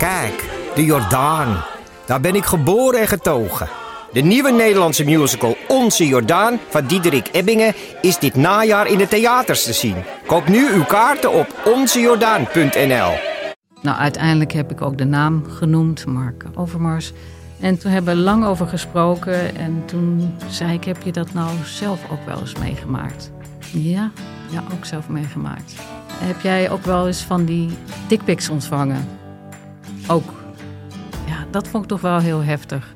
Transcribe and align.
Kijk, 0.00 0.50
de 0.74 0.84
Jordaan. 0.84 1.64
Daar 2.06 2.20
ben 2.20 2.34
ik 2.34 2.44
geboren 2.44 3.00
en 3.00 3.06
getogen. 3.06 3.68
De 4.12 4.20
nieuwe 4.20 4.50
Nederlandse 4.50 5.04
musical 5.04 5.56
Onze 5.68 6.06
Jordaan 6.06 6.58
van 6.68 6.86
Diederik 6.86 7.28
Ebbingen 7.32 7.74
is 8.00 8.18
dit 8.18 8.34
najaar 8.34 8.86
in 8.86 8.98
de 8.98 9.08
theaters 9.08 9.64
te 9.64 9.72
zien. 9.72 9.94
Koop 10.26 10.48
nu 10.48 10.72
uw 10.72 10.84
kaarten 10.84 11.32
op 11.32 11.46
onzejordaan.nl. 11.64 13.12
Nou, 13.82 13.98
uiteindelijk 13.98 14.52
heb 14.52 14.70
ik 14.70 14.82
ook 14.82 14.98
de 14.98 15.04
naam 15.04 15.44
genoemd, 15.48 16.06
Mark 16.06 16.44
Overmars. 16.54 17.12
En 17.60 17.78
toen 17.78 17.90
hebben 17.90 18.16
we 18.16 18.20
lang 18.20 18.44
over 18.44 18.66
gesproken. 18.66 19.56
En 19.56 19.82
toen 19.86 20.34
zei 20.48 20.72
ik, 20.72 20.84
heb 20.84 21.02
je 21.02 21.12
dat 21.12 21.32
nou 21.32 21.50
zelf 21.64 22.00
ook 22.10 22.26
wel 22.26 22.40
eens 22.40 22.54
meegemaakt? 22.54 23.30
Ja, 23.72 24.10
ja, 24.50 24.62
ook 24.72 24.84
zelf 24.84 25.08
meegemaakt. 25.08 25.74
Heb 26.12 26.40
jij 26.40 26.70
ook 26.70 26.84
wel 26.84 27.06
eens 27.06 27.22
van 27.22 27.44
die 27.44 27.70
dickpics 28.08 28.48
ontvangen? 28.48 29.19
Ook. 30.10 30.32
Ja, 31.26 31.46
dat 31.50 31.68
vond 31.68 31.82
ik 31.82 31.88
toch 31.88 32.00
wel 32.00 32.18
heel 32.18 32.42
heftig. 32.42 32.94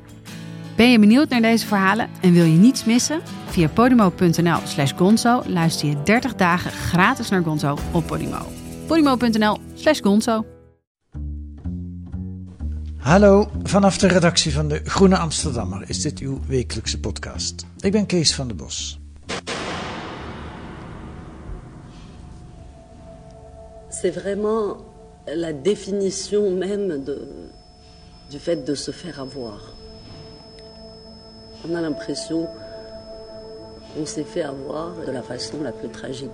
Ben 0.77 0.91
je 0.91 0.99
benieuwd 0.99 1.29
naar 1.29 1.41
deze 1.41 1.67
verhalen 1.67 2.09
en 2.21 2.33
wil 2.33 2.45
je 2.45 2.59
niets 2.59 2.85
missen? 2.85 3.21
Via 3.47 3.69
podimo.nl 3.69 4.59
slash 4.65 4.93
gonzo 4.97 5.43
luister 5.47 5.89
je 5.89 6.03
30 6.03 6.35
dagen 6.35 6.71
gratis 6.71 7.29
naar 7.29 7.43
Gonzo 7.43 7.77
op 7.93 8.07
Podimo. 8.07 8.39
podimo.nl 8.87 9.59
slash 9.75 10.01
gonzo 10.01 10.45
Hallo, 12.99 13.51
vanaf 13.63 13.99
de 13.99 14.07
redactie 14.07 14.53
van 14.53 14.69
de 14.69 14.81
Groene 14.85 15.17
Amsterdammer 15.17 15.85
is 15.87 16.03
dit 16.03 16.19
uw 16.19 16.41
wekelijkse 16.47 17.01
podcast. 17.01 17.67
Ik 17.79 17.93
ben 17.93 18.07
Kees 18.07 18.35
van 18.35 18.47
der 18.47 18.57
Bos. 18.57 18.99
C'est 23.89 24.15
vraiment 24.15 24.94
la 25.27 25.53
définition 25.53 26.51
même 26.51 27.03
du 28.31 28.39
fait 28.39 28.65
de 28.65 28.75
se 28.75 28.91
faire 28.91 29.21
avoir. 29.21 29.75
On 31.69 31.75
a 31.75 31.81
l'impression 31.81 32.47
qu'on 33.95 34.05
s'est 34.05 34.25
fait 34.25 34.43
avoir 34.43 34.95
de 35.07 35.11
la 35.11 35.23
façon 35.23 35.63
la 35.63 35.73
plus 35.73 35.89
tragique. 35.89 36.31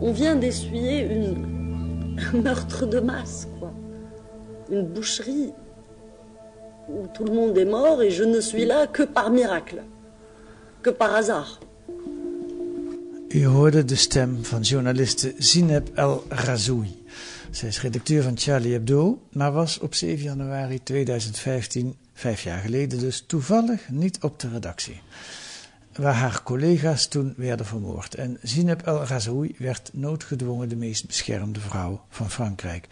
On 0.00 0.10
vient 0.10 0.36
d'essuyer 0.36 1.08
un 2.32 2.36
meurtre 2.42 2.86
de 2.86 2.98
masse, 2.98 3.48
quoi. 3.58 3.72
Une 4.70 4.86
boucherie 4.86 5.52
où 6.88 7.06
tout 7.14 7.24
le 7.24 7.32
monde 7.32 7.56
est 7.56 7.64
mort 7.64 8.02
et 8.02 8.10
je 8.10 8.24
ne 8.24 8.40
suis 8.40 8.64
là 8.64 8.86
que 8.86 9.02
par 9.02 9.30
miracle, 9.30 9.82
que 10.84 10.92
par 10.92 11.10
hasard. 11.10 11.58
U 13.28 13.46
hoorde 13.46 13.84
de 13.84 13.96
stem 13.96 14.44
van 14.44 14.60
journaliste 14.60 15.34
Zineb 15.38 15.88
El 15.94 16.24
Razoui. 16.28 17.02
Zij 17.50 17.68
is 17.68 17.80
redacteur 17.80 18.22
van 18.22 18.38
Charlie 18.38 18.72
Hebdo, 18.72 19.22
maar 19.32 19.52
was 19.52 19.78
op 19.78 19.94
7 19.94 20.24
januari 20.24 20.82
2015, 20.82 21.96
vijf 22.12 22.42
jaar 22.42 22.58
geleden 22.60 22.98
dus, 22.98 23.24
toevallig 23.26 23.88
niet 23.88 24.18
op 24.22 24.40
de 24.40 24.48
redactie. 24.48 25.00
Waar 25.92 26.14
haar 26.14 26.42
collega's 26.42 27.08
toen 27.08 27.34
werden 27.36 27.66
vermoord. 27.66 28.14
En 28.14 28.38
Zineb 28.42 28.82
El 28.82 29.04
Razoui 29.04 29.54
werd 29.58 29.90
noodgedwongen 29.92 30.68
de 30.68 30.76
meest 30.76 31.06
beschermde 31.06 31.60
vrouw 31.60 32.04
van 32.08 32.30
Frankrijk. 32.30 32.88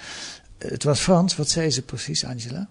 Het 0.59 0.85
was 0.85 1.01
Frans, 1.01 1.37
wat 1.37 1.49
zei 1.49 1.71
ze 1.71 1.83
precies, 1.83 2.25
Angela? 2.25 2.69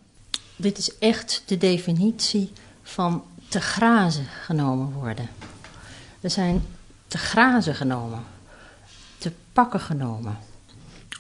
Dit 0.55 0.77
is 0.77 0.97
echt 0.97 1.43
de 1.45 1.57
definitie 1.57 2.51
van 2.83 3.23
te 3.51 3.61
grazen 3.61 4.25
genomen 4.25 4.91
worden. 4.91 5.29
Er 6.21 6.29
zijn 6.29 6.65
te 7.07 7.17
grazen 7.17 7.75
genomen, 7.75 8.23
te 9.17 9.31
pakken 9.53 9.79
genomen, 9.79 10.37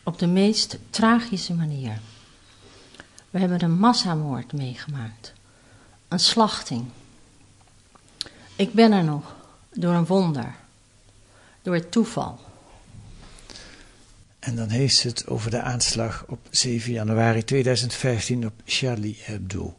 op 0.03 0.19
de 0.19 0.27
meest 0.27 0.77
tragische 0.89 1.53
manier. 1.53 1.99
We 3.29 3.39
hebben 3.39 3.63
een 3.63 3.79
massamoord 3.79 4.53
meegemaakt, 4.53 5.33
een 6.07 6.19
slachting. 6.19 6.85
Ik 8.55 8.73
ben 8.73 8.91
er 8.91 9.03
nog 9.03 9.35
door 9.73 9.93
een 9.93 10.05
wonder, 10.05 10.55
door 11.61 11.73
het 11.73 11.91
toeval. 11.91 12.39
En 14.41 14.55
dan 14.55 14.69
heeft 14.69 14.95
ze 14.95 15.07
het 15.07 15.27
over 15.27 15.51
de 15.51 15.61
aanslag 15.61 16.25
op 16.27 16.39
7 16.49 16.91
januari 16.91 17.43
2015 17.43 18.45
op 18.45 18.53
Charlie 18.65 19.17
Hebdo. 19.21 19.77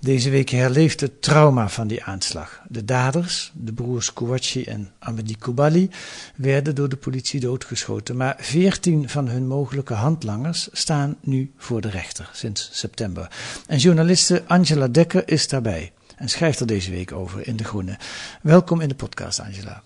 Deze 0.00 0.30
week 0.30 0.48
herleeft 0.48 1.00
het 1.00 1.22
trauma 1.22 1.68
van 1.68 1.86
die 1.86 2.04
aanslag. 2.04 2.62
De 2.68 2.84
daders, 2.84 3.52
de 3.54 3.72
broers 3.72 4.12
Kouachi 4.12 4.64
en 4.64 4.92
Amedi 4.98 5.36
Koubali, 5.36 5.90
werden 6.36 6.74
door 6.74 6.88
de 6.88 6.96
politie 6.96 7.40
doodgeschoten. 7.40 8.16
Maar 8.16 8.36
14 8.38 9.08
van 9.08 9.28
hun 9.28 9.46
mogelijke 9.46 9.94
handlangers 9.94 10.68
staan 10.72 11.16
nu 11.20 11.52
voor 11.56 11.80
de 11.80 11.90
rechter 11.90 12.30
sinds 12.32 12.68
september. 12.72 13.30
En 13.66 13.78
journaliste 13.78 14.42
Angela 14.46 14.88
Dekker 14.88 15.28
is 15.28 15.48
daarbij 15.48 15.92
en 16.16 16.28
schrijft 16.28 16.60
er 16.60 16.66
deze 16.66 16.90
week 16.90 17.12
over 17.12 17.46
in 17.46 17.56
De 17.56 17.64
Groene. 17.64 17.98
Welkom 18.42 18.80
in 18.80 18.88
de 18.88 18.94
podcast, 18.94 19.40
Angela. 19.40 19.82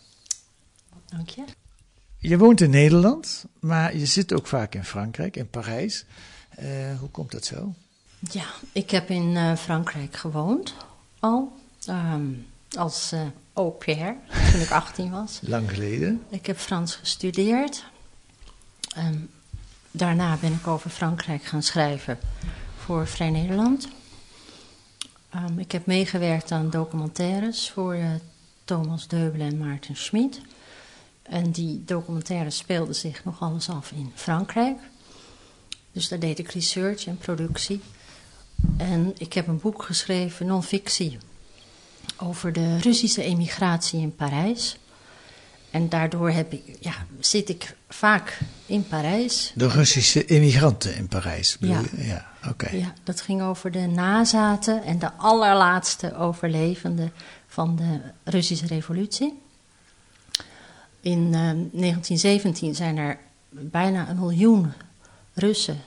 Dank 1.09 1.29
je. 1.29 1.45
Je 2.27 2.39
woont 2.39 2.61
in 2.61 2.71
Nederland, 2.71 3.45
maar 3.61 3.97
je 3.97 4.07
zit 4.07 4.33
ook 4.33 4.47
vaak 4.47 4.75
in 4.75 4.85
Frankrijk, 4.85 5.37
in 5.37 5.49
Parijs. 5.49 6.05
Uh, 6.59 6.99
hoe 6.99 7.09
komt 7.09 7.31
dat 7.31 7.45
zo? 7.45 7.75
Ja, 8.31 8.45
ik 8.73 8.91
heb 8.91 9.09
in 9.09 9.31
uh, 9.31 9.57
Frankrijk 9.57 10.17
gewoond 10.17 10.75
al. 11.19 11.53
Um, 11.89 12.47
als 12.77 13.13
uh, 13.13 13.21
au 13.53 13.71
pair, 13.71 14.17
toen 14.53 14.61
ik 14.61 14.71
18 14.71 15.11
was. 15.11 15.41
Lang 15.55 15.71
geleden. 15.71 16.23
Ik 16.29 16.47
heb 16.47 16.59
Frans 16.59 16.95
gestudeerd. 16.95 17.85
Um, 18.99 19.31
daarna 19.91 20.37
ben 20.41 20.53
ik 20.53 20.67
over 20.67 20.91
Frankrijk 20.91 21.45
gaan 21.45 21.63
schrijven 21.63 22.19
voor 22.77 23.07
Vrij 23.07 23.31
Nederland. 23.31 23.89
Um, 25.35 25.59
ik 25.59 25.73
heb 25.73 25.87
meegewerkt 25.87 26.51
aan 26.51 26.71
documentaires 26.71 27.71
voor 27.71 27.97
Thomas 28.65 29.09
Deubelen 29.09 29.47
en 29.47 29.59
Maarten 29.59 29.97
Schmid. 29.97 30.41
En 31.25 31.51
die 31.51 31.83
documentaire 31.85 32.51
speelde 32.51 32.93
zich 32.93 33.25
nog 33.25 33.41
alles 33.41 33.69
af 33.69 33.93
in 33.93 34.13
Frankrijk. 34.15 34.79
Dus 35.93 36.09
daar 36.09 36.19
deed 36.19 36.39
ik 36.39 36.51
research 36.51 37.07
en 37.07 37.19
productie. 37.19 37.81
En 38.77 39.15
ik 39.19 39.33
heb 39.33 39.47
een 39.47 39.61
boek 39.61 39.83
geschreven, 39.83 40.47
non-fictie, 40.47 41.19
over 42.17 42.53
de 42.53 42.79
Russische 42.79 43.23
emigratie 43.23 44.01
in 44.01 44.15
Parijs. 44.15 44.79
En 45.71 45.89
daardoor 45.89 46.31
heb 46.31 46.53
ik, 46.53 46.63
ja, 46.81 46.95
zit 47.21 47.49
ik 47.49 47.77
vaak 47.89 48.39
in 48.67 48.87
Parijs. 48.87 49.53
De 49.55 49.69
Russische 49.69 50.25
emigranten 50.25 50.97
in 50.97 51.09
Parijs? 51.09 51.57
Ja. 51.61 51.81
Ja, 51.97 52.27
oké. 52.49 52.77
ja, 52.77 52.93
dat 53.05 53.21
ging 53.21 53.43
over 53.43 53.71
de 53.71 53.87
nazaten 53.87 54.83
en 54.83 54.99
de 54.99 55.13
allerlaatste 55.13 56.17
overlevenden 56.17 57.13
van 57.47 57.77
de 57.77 58.01
Russische 58.25 58.67
revolutie. 58.67 59.43
In 61.05 61.21
uh, 61.21 61.33
1917 61.33 62.75
zijn 62.75 62.97
er 62.97 63.19
bijna 63.49 64.09
een 64.09 64.19
miljoen 64.19 64.73
Russen 65.35 65.81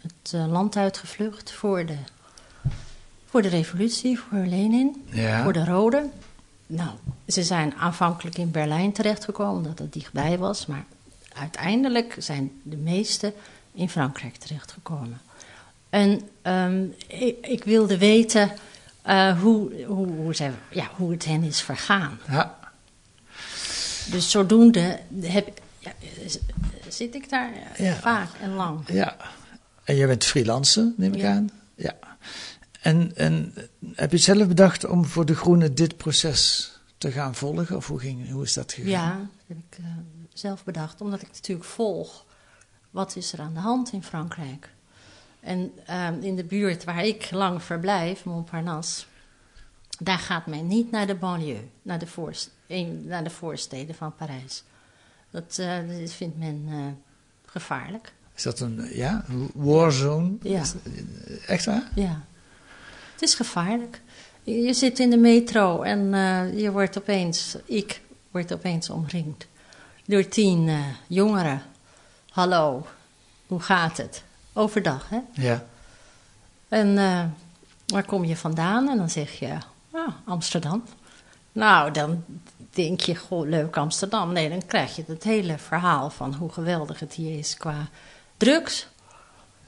het 0.00 0.32
uh, 0.34 0.46
land 0.46 0.76
uitgevlucht 0.76 1.52
voor 1.52 1.86
de, 1.86 1.96
voor 3.24 3.42
de 3.42 3.48
revolutie, 3.48 4.18
voor 4.18 4.38
Lenin, 4.38 5.04
ja. 5.10 5.42
voor 5.42 5.52
de 5.52 5.64
Rode. 5.64 6.08
Nou, 6.66 6.90
ze 7.28 7.42
zijn 7.42 7.74
aanvankelijk 7.74 8.38
in 8.38 8.50
Berlijn 8.50 8.92
terechtgekomen, 8.92 9.56
omdat 9.56 9.78
het 9.78 9.92
dichtbij 9.92 10.38
was, 10.38 10.66
maar 10.66 10.84
uiteindelijk 11.34 12.16
zijn 12.18 12.50
de 12.62 12.76
meeste 12.76 13.32
in 13.72 13.88
Frankrijk 13.88 14.36
terechtgekomen. 14.36 15.20
En 15.90 16.20
um, 16.42 16.94
ik, 17.06 17.46
ik, 17.46 17.64
wilde 17.64 17.98
weten 17.98 18.50
uh, 19.06 19.40
hoe, 19.40 19.84
hoe, 19.84 20.06
hoe, 20.06 20.34
ze, 20.34 20.50
ja, 20.70 20.88
hoe 20.96 21.10
het 21.10 21.24
hen 21.24 21.42
is 21.42 21.60
vergaan. 21.60 22.18
Ja. 22.28 22.63
Dus 24.10 24.30
zodoende 24.30 25.00
heb, 25.20 25.60
ja, 25.78 25.92
zit 26.88 27.14
ik 27.14 27.28
daar 27.28 27.52
Ja. 27.76 27.94
vaak 27.94 28.28
en 28.40 28.54
lang. 28.54 28.80
Ja. 28.88 29.16
En 29.84 29.96
jij 29.96 30.06
bent 30.06 30.24
freelancer, 30.24 30.92
neem 30.96 31.12
ik 31.12 31.20
Ja. 31.20 31.32
aan? 31.32 31.50
Ja. 31.74 31.94
En, 32.80 33.16
en 33.16 33.54
heb 33.94 34.10
je 34.12 34.18
zelf 34.18 34.48
bedacht 34.48 34.84
om 34.86 35.04
voor 35.04 35.26
De 35.26 35.34
Groene 35.34 35.72
dit 35.72 35.96
proces 35.96 36.72
te 36.98 37.10
gaan 37.12 37.34
volgen? 37.34 37.76
Of 37.76 37.86
hoe, 37.86 37.98
ging, 37.98 38.30
hoe 38.30 38.42
is 38.42 38.52
dat 38.52 38.72
gegaan? 38.72 38.90
Ja, 38.90 39.16
dat 39.18 39.28
heb 39.46 39.56
ik 39.70 39.78
eh, 39.78 39.84
zelf 40.32 40.64
bedacht, 40.64 41.00
omdat 41.00 41.22
ik 41.22 41.28
natuurlijk 41.32 41.68
volg. 41.68 42.24
Wat 42.90 43.16
is 43.16 43.32
er 43.32 43.40
aan 43.40 43.54
de 43.54 43.60
hand 43.60 43.92
in 43.92 44.02
Frankrijk? 44.02 44.68
En 45.40 45.72
ehm, 45.86 46.20
in 46.20 46.36
de 46.36 46.44
buurt 46.44 46.84
waar 46.84 47.04
ik 47.04 47.30
lang 47.30 47.62
verblijf, 47.62 48.24
Montparnasse, 48.24 49.04
daar 49.98 50.18
gaat 50.18 50.46
men 50.46 50.66
niet 50.66 50.90
naar 50.90 51.06
de 51.06 51.14
banlieue, 51.14 51.68
naar 51.82 51.98
de, 51.98 52.06
voorst, 52.06 52.50
een- 52.66 53.04
naar 53.06 53.24
de 53.24 53.30
voorsteden 53.30 53.94
van 53.94 54.14
Parijs. 54.14 54.62
Dat, 55.30 55.58
eh, 55.58 55.76
dat 56.00 56.12
vindt 56.12 56.38
men 56.38 56.64
eh, 56.68 56.76
gevaarlijk. 57.46 58.12
Is 58.34 58.42
dat 58.42 58.60
een 58.60 58.88
ja, 58.92 59.24
warzone? 59.54 60.36
Ja. 60.42 60.60
Is- 60.60 60.74
Echt 61.46 61.64
waar? 61.64 61.90
Ja, 61.94 62.20
het 63.12 63.22
is 63.22 63.34
gevaarlijk. 63.34 64.00
Je, 64.42 64.54
je 64.62 64.72
zit 64.74 64.98
in 64.98 65.10
de 65.10 65.16
metro 65.16 65.82
en 65.82 66.14
eh, 66.14 66.58
je 66.60 66.70
wordt 66.72 66.98
opeens, 66.98 67.56
ik 67.64 68.00
word 68.30 68.52
opeens 68.52 68.90
omringd 68.90 69.46
door 70.06 70.28
tien 70.28 70.68
eh, 70.68 70.78
jongeren. 71.06 71.62
Hallo, 72.30 72.86
hoe 73.46 73.60
gaat 73.60 73.96
het? 73.96 74.22
Overdag, 74.52 75.08
hè? 75.08 75.18
Ja. 75.32 75.64
En 76.68 76.98
eh, 76.98 77.24
waar 77.86 78.04
kom 78.04 78.24
je 78.24 78.36
vandaan? 78.36 78.88
En 78.88 78.96
dan 78.96 79.10
zeg 79.10 79.32
je, 79.38 79.56
ah, 79.90 80.08
Amsterdam. 80.24 80.84
Nou, 81.52 81.90
dan 81.90 82.24
denk 82.74 83.00
je, 83.00 83.16
goh, 83.16 83.48
leuk 83.48 83.76
Amsterdam. 83.76 84.32
Nee, 84.32 84.48
dan 84.48 84.66
krijg 84.66 84.96
je 84.96 85.04
het 85.06 85.22
hele 85.22 85.58
verhaal 85.58 86.10
van 86.10 86.34
hoe 86.34 86.52
geweldig 86.52 87.00
het 87.00 87.12
hier 87.12 87.38
is 87.38 87.56
qua 87.56 87.88
drugs. 88.36 88.86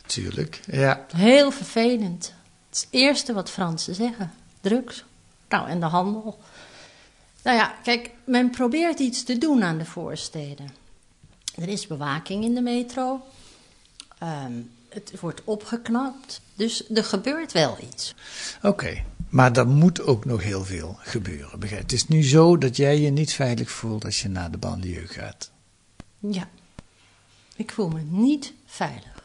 Tuurlijk. 0.06 0.60
Ja. 0.66 1.06
Heel 1.16 1.50
vervelend. 1.50 2.34
Het 2.68 2.76
is 2.76 2.80
het 2.80 2.88
eerste 2.90 3.32
wat 3.32 3.50
Fransen 3.50 3.94
zeggen. 3.94 4.32
Drugs. 4.60 5.04
Nou, 5.48 5.68
en 5.68 5.80
de 5.80 5.86
handel. 5.86 6.38
Nou 7.42 7.56
ja, 7.56 7.74
kijk, 7.82 8.10
men 8.24 8.50
probeert 8.50 8.98
iets 8.98 9.22
te 9.22 9.38
doen 9.38 9.62
aan 9.62 9.78
de 9.78 9.84
voorsteden. 9.84 10.68
Er 11.54 11.68
is 11.68 11.86
bewaking 11.86 12.44
in 12.44 12.54
de 12.54 12.60
metro. 12.60 13.20
Ehm, 14.18 14.52
het 14.88 15.20
wordt 15.20 15.40
opgeknapt. 15.44 16.40
Dus 16.54 16.90
er 16.90 17.04
gebeurt 17.04 17.52
wel 17.52 17.78
iets. 17.92 18.14
Oké. 18.62 19.04
Maar 19.28 19.52
er 19.56 19.66
moet 19.66 20.00
ook 20.02 20.24
nog 20.24 20.42
heel 20.42 20.64
veel 20.64 20.96
gebeuren. 21.00 21.58
Begrijp? 21.60 21.82
Het 21.82 21.92
is 21.92 22.08
nu 22.08 22.22
zo 22.24 22.58
dat 22.58 22.76
jij 22.76 23.00
je 23.00 23.10
niet 23.10 23.32
veilig 23.32 23.70
voelt 23.70 24.04
als 24.04 24.22
je 24.22 24.28
naar 24.28 24.50
de 24.50 24.58
banlieue 24.58 25.06
gaat. 25.06 25.50
Ja. 26.18 26.48
Ik 27.56 27.72
voel 27.72 27.88
me 27.88 28.00
niet 28.02 28.52
veilig. 28.66 29.24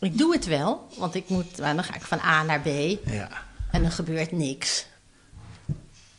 Ik 0.00 0.18
doe 0.18 0.32
het 0.32 0.46
wel, 0.46 0.88
want 0.98 1.14
ik 1.14 1.28
moet, 1.28 1.56
nou, 1.56 1.74
dan 1.74 1.84
ga 1.84 1.94
ik 1.94 2.02
van 2.02 2.18
A 2.18 2.42
naar 2.42 2.60
B 2.60 2.66
Ja. 2.66 3.28
en 3.70 3.84
er 3.84 3.90
gebeurt 3.92 4.32
niks. 4.32 4.86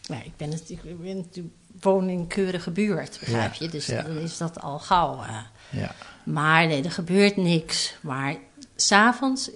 Ja, 0.02 0.22
ik 0.24 0.38
ben 0.38 0.50
natuurlijk, 0.50 0.84
ik 0.90 1.02
ben 1.02 1.18
natuurlijk 1.18 1.56
woon 1.82 2.10
in 2.10 2.20
een 2.20 2.28
keurige 2.28 2.72
buurt, 2.72 3.18
begrijp 3.20 3.54
Ja, 3.54 3.66
je? 3.66 3.72
Dus 3.72 3.86
ja. 3.86 4.02
dan 4.02 4.18
is 4.18 4.38
dat 4.38 4.62
al 4.62 4.80
gauw. 4.80 5.24
eh. 5.24 5.38
Ja. 5.70 5.96
Maar 6.28 6.68
nee, 6.68 6.84
er 6.84 6.92
gebeurt 6.92 7.36
niks. 7.36 7.96
Maar 8.02 8.36
s'avonds, 8.76 9.50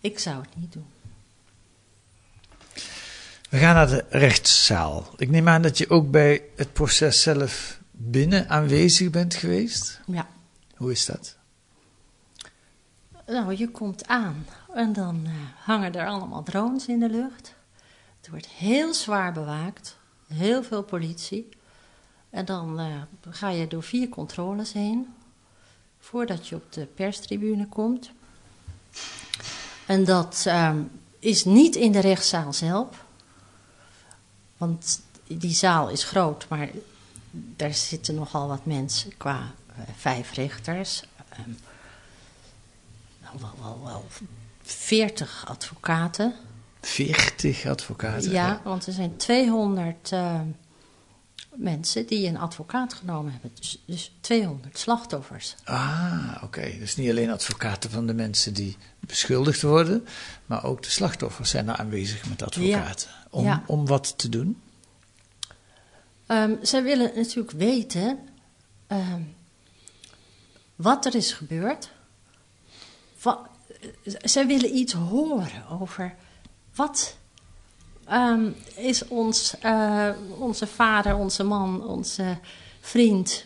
ik 0.00 0.18
zou 0.18 0.40
het 0.40 0.56
niet 0.56 0.72
doen. 0.72 0.86
We 3.50 3.58
gaan 3.58 3.74
naar 3.74 3.88
de 3.88 4.04
rechtszaal. 4.08 5.06
Ik 5.16 5.30
neem 5.30 5.48
aan 5.48 5.62
dat 5.62 5.78
je 5.78 5.90
ook 5.90 6.10
bij 6.10 6.42
het 6.56 6.72
proces 6.72 7.22
zelf 7.22 7.80
binnen 7.90 8.48
aanwezig 8.48 9.10
bent 9.10 9.34
geweest. 9.34 10.00
Ja. 10.06 10.28
Hoe 10.76 10.90
is 10.90 11.06
dat? 11.06 11.36
Nou, 13.26 13.56
je 13.56 13.68
komt 13.68 14.06
aan 14.06 14.46
en 14.74 14.92
dan 14.92 15.22
eh, 15.24 15.32
hangen 15.64 15.94
er 15.94 16.06
allemaal 16.06 16.42
drones 16.42 16.86
in 16.86 16.98
de 16.98 17.08
lucht. 17.08 17.54
Het 18.20 18.30
wordt 18.30 18.46
heel 18.46 18.94
zwaar 18.94 19.32
bewaakt, 19.32 19.96
heel 20.26 20.62
veel 20.62 20.82
politie. 20.82 21.48
En 22.30 22.44
dan 22.44 22.78
eh, 22.78 22.86
ga 23.30 23.50
je 23.50 23.66
door 23.66 23.82
vier 23.82 24.08
controles 24.08 24.72
heen 24.72 25.08
voordat 26.00 26.48
je 26.48 26.54
op 26.54 26.72
de 26.72 26.86
perstribune 26.86 27.66
komt. 27.66 28.10
En 29.86 30.04
dat 30.04 30.42
ehm, 30.46 30.82
is 31.18 31.44
niet 31.44 31.76
in 31.76 31.92
de 31.92 32.00
rechtszaal 32.00 32.52
zelf, 32.52 33.04
want 34.56 35.00
die 35.26 35.54
zaal 35.54 35.88
is 35.88 36.04
groot, 36.04 36.46
maar 36.48 36.68
daar 37.30 37.74
zitten 37.74 38.14
nogal 38.14 38.48
wat 38.48 38.66
mensen 38.66 39.16
qua 39.16 39.54
eh, 39.66 39.82
vijf 39.96 40.32
rechters. 40.32 41.02
nou, 43.22 43.36
wel, 43.40 43.54
wel, 43.60 43.80
wel 43.84 44.04
40 44.62 45.44
advocaten. 45.48 46.34
40 46.80 47.66
advocaten. 47.66 48.30
Ja, 48.30 48.60
want 48.64 48.86
er 48.86 48.92
zijn 48.92 49.16
200 49.16 50.12
eh, 50.12 50.40
mensen 51.54 52.06
die 52.06 52.26
een 52.26 52.38
advocaat 52.38 52.94
genomen 52.94 53.32
hebben. 53.32 53.50
Dus, 53.54 53.82
dus 53.84 54.12
200 54.20 54.78
slachtoffers. 54.78 55.54
Ah, 55.64 56.40
oké. 56.42 56.76
Dus 56.78 56.96
niet 56.96 57.10
alleen 57.10 57.30
advocaten 57.30 57.90
van 57.90 58.06
de 58.06 58.14
mensen 58.14 58.54
die 58.54 58.76
beschuldigd 59.00 59.62
worden, 59.62 60.06
maar 60.46 60.64
ook 60.64 60.82
de 60.82 60.90
slachtoffers 60.90 61.50
zijn 61.50 61.68
er 61.68 61.76
aanwezig 61.76 62.28
met 62.28 62.42
advocaten. 62.42 63.08
Om, 63.30 63.44
Ja. 63.44 63.62
om 63.66 63.86
wat 63.86 64.18
te 64.18 64.28
doen? 64.28 64.60
Ehm, 66.26 66.54
zij 66.62 66.82
willen 66.82 67.12
natuurlijk 67.16 67.50
weten 67.50 68.18
ehm, 68.86 69.22
wat 70.76 71.06
er 71.06 71.14
is 71.14 71.32
gebeurd. 71.32 71.90
Zij 74.22 74.46
willen 74.46 74.76
iets 74.76 74.92
horen 74.92 75.66
over 75.68 76.14
wat 76.74 77.16
ehm, 78.10 78.50
is 78.76 79.08
ons, 79.08 79.54
eh, 79.60 80.08
onze 80.38 80.66
vader, 80.66 81.16
onze 81.16 81.42
man, 81.44 81.86
onze 81.86 82.38
vriend, 82.80 83.44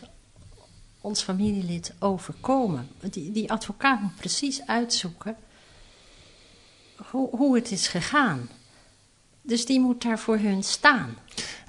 ons 1.01 1.21
familielid 1.21 1.93
overkomen. 1.99 2.87
Die, 3.09 3.31
die 3.31 3.51
advocaat 3.51 4.01
moet 4.01 4.15
precies 4.15 4.61
uitzoeken 4.67 5.35
hoe, 7.09 7.29
hoe 7.37 7.55
het 7.55 7.71
is 7.71 7.87
gegaan. 7.87 8.49
Dus 9.41 9.65
die 9.65 9.79
moet 9.79 10.01
daar 10.01 10.19
voor 10.19 10.37
hun 10.37 10.63
staan. 10.63 11.15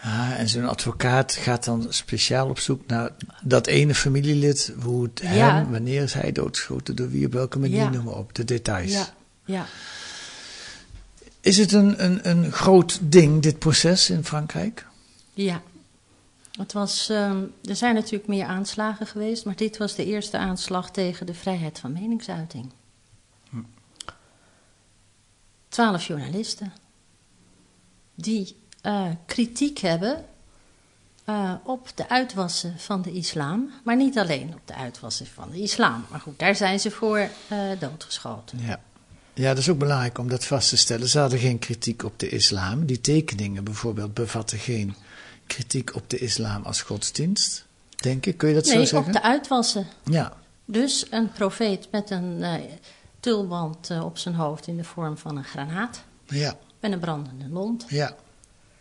Ah, 0.01 0.39
en 0.39 0.49
zo'n 0.49 0.69
advocaat 0.69 1.33
gaat 1.33 1.65
dan 1.65 1.87
speciaal 1.89 2.49
op 2.49 2.59
zoek 2.59 2.87
naar 2.87 3.11
dat 3.43 3.67
ene 3.67 3.95
familielid, 3.95 4.73
hoe 4.83 5.03
het 5.03 5.21
Ja. 5.23 5.29
hem, 5.55 5.71
wanneer 5.71 6.03
is 6.03 6.13
hij 6.15 6.33
doodgeschoten, 6.33 6.97
door 6.97 7.11
wie, 7.11 7.27
op 7.27 7.33
welke 7.33 7.59
manier, 7.59 7.77
Ja. 7.77 7.91
noem 7.91 8.05
maar 8.05 8.15
op, 8.15 8.35
de 8.35 8.45
details. 8.45 8.93
Ja, 8.93 9.07
ja. 9.45 9.67
Is 11.47 11.57
het 11.57 11.73
een, 11.73 12.05
een, 12.05 12.29
een 12.29 12.53
groot 12.53 12.99
ding, 13.03 13.43
dit 13.43 13.59
proces 13.59 14.11
in 14.11 14.25
Frankrijk? 14.25 14.87
Ja. 15.35 15.63
Het 16.53 16.73
was, 16.73 17.09
ehm, 17.09 17.45
er 17.65 17.77
zijn 17.77 17.95
natuurlijk 17.95 18.27
meer 18.27 18.45
aanslagen 18.45 19.07
geweest, 19.07 19.45
maar 19.45 19.57
dit 19.57 19.77
was 19.77 19.95
de 19.95 20.05
eerste 20.05 20.39
aanslag 20.39 20.91
tegen 20.91 21.27
de 21.27 21.35
vrijheid 21.35 21.79
van 21.79 21.93
meningsuiting. 21.93 22.73
Twaalf 25.69 26.07
journalisten 26.07 26.73
die 28.15 28.57
eh, 28.81 29.09
kritiek 29.27 29.79
hebben 29.79 30.25
eh, 31.25 31.55
op 31.65 31.89
de 31.95 32.09
uitwassen 32.09 32.79
van 32.79 33.03
de 33.03 33.13
islam, 33.13 33.71
maar 33.85 33.97
niet 33.97 34.19
alleen 34.19 34.55
op 34.55 34.63
de 34.65 34.75
uitwassen 34.75 35.27
van 35.27 35.51
de 35.51 35.61
islam. 35.61 36.05
Maar 36.11 36.21
goed, 36.21 36.39
daar 36.39 36.57
zijn 36.57 36.81
ze 36.81 36.91
voor 36.91 37.19
eh, 37.19 37.59
doodgeschoten. 37.79 38.59
Ja. 38.59 38.81
Ja, 39.37 39.49
dat 39.49 39.59
is 39.59 39.69
ook 39.69 39.79
belangrijk 39.79 40.19
om 40.19 40.29
dat 40.29 40.45
vast 40.45 40.69
te 40.69 40.77
stellen. 40.77 41.09
Ze 41.09 41.19
hadden 41.19 41.39
geen 41.39 41.59
kritiek 41.59 42.03
op 42.05 42.19
de 42.19 42.29
islam. 42.29 42.87
Die 42.87 43.01
tekeningen 43.01 43.65
bijvoorbeeld 43.65 44.15
bevatten 44.15 44.59
geen 44.59 44.95
kritiek 45.47 45.95
op 45.95 46.11
de 46.11 46.19
islam 46.19 46.63
als 46.63 46.83
godsdienst. 46.83 47.65
Denk 47.97 48.27
ik, 48.27 48.37
kun 48.37 48.49
je 48.49 48.55
dat 48.55 48.67
zo 48.67 48.77
Nee, 48.77 48.87
zeggen? 48.87 49.07
op 49.09 49.13
de 49.13 49.23
uitwassen. 49.23 49.87
Ja, 50.05 50.33
Dus 50.65 51.07
een 51.11 51.33
profeet 51.33 51.89
met 51.91 52.11
een 52.11 52.43
eh, 52.43 52.53
tulband 53.21 53.91
eh, 53.91 54.05
op 54.05 54.19
zijn 54.19 54.35
hoofd 54.35 54.67
in 54.67 54.77
de 54.77 54.85
vorm 54.85 55.19
van 55.19 55.37
een 55.37 55.45
granaat 55.45 56.03
ja, 56.27 56.57
en 56.81 56.93
een 56.93 56.99
brandende 57.01 57.49
mond. 57.49 57.85
ja. 57.89 58.17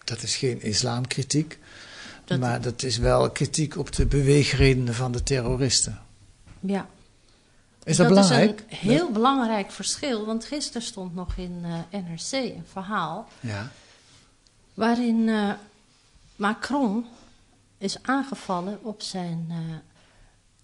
Dat 0.04 0.22
is 0.24 0.36
geen 0.36 0.62
islamkritiek. 0.62 1.60
Dat- 2.26 2.40
maar 2.40 2.62
dat 2.62 2.84
is 2.84 2.98
wel 2.98 3.32
kritiek 3.32 3.78
op 3.78 3.92
de 3.96 4.06
beweegredenen 4.06 4.94
van 4.94 5.12
de 5.12 5.24
terroristen. 5.24 6.00
Ja. 6.60 6.88
Is 7.86 7.98
dat, 7.98 8.08
belangrijk? 8.08 8.64
is 8.68 8.82
een 8.82 8.90
heel 8.90 9.12
belangrijk 9.12 9.72
verschil, 9.72 10.26
want 10.26 10.46
gisteren 10.46 10.82
stond 10.82 11.16
nog 11.16 11.36
in 11.36 11.62
eh, 11.64 12.00
NRC 12.02 12.32
een 12.32 12.66
verhaal 12.72 13.28
Ja. 13.40 13.72
waarin 14.74 15.30
eh, 15.30 15.52
Macron 16.36 17.06
is 17.78 18.04
aangevallen 18.04 18.80
op 18.84 19.02
zijn 19.02 19.46
eh, 19.50 19.58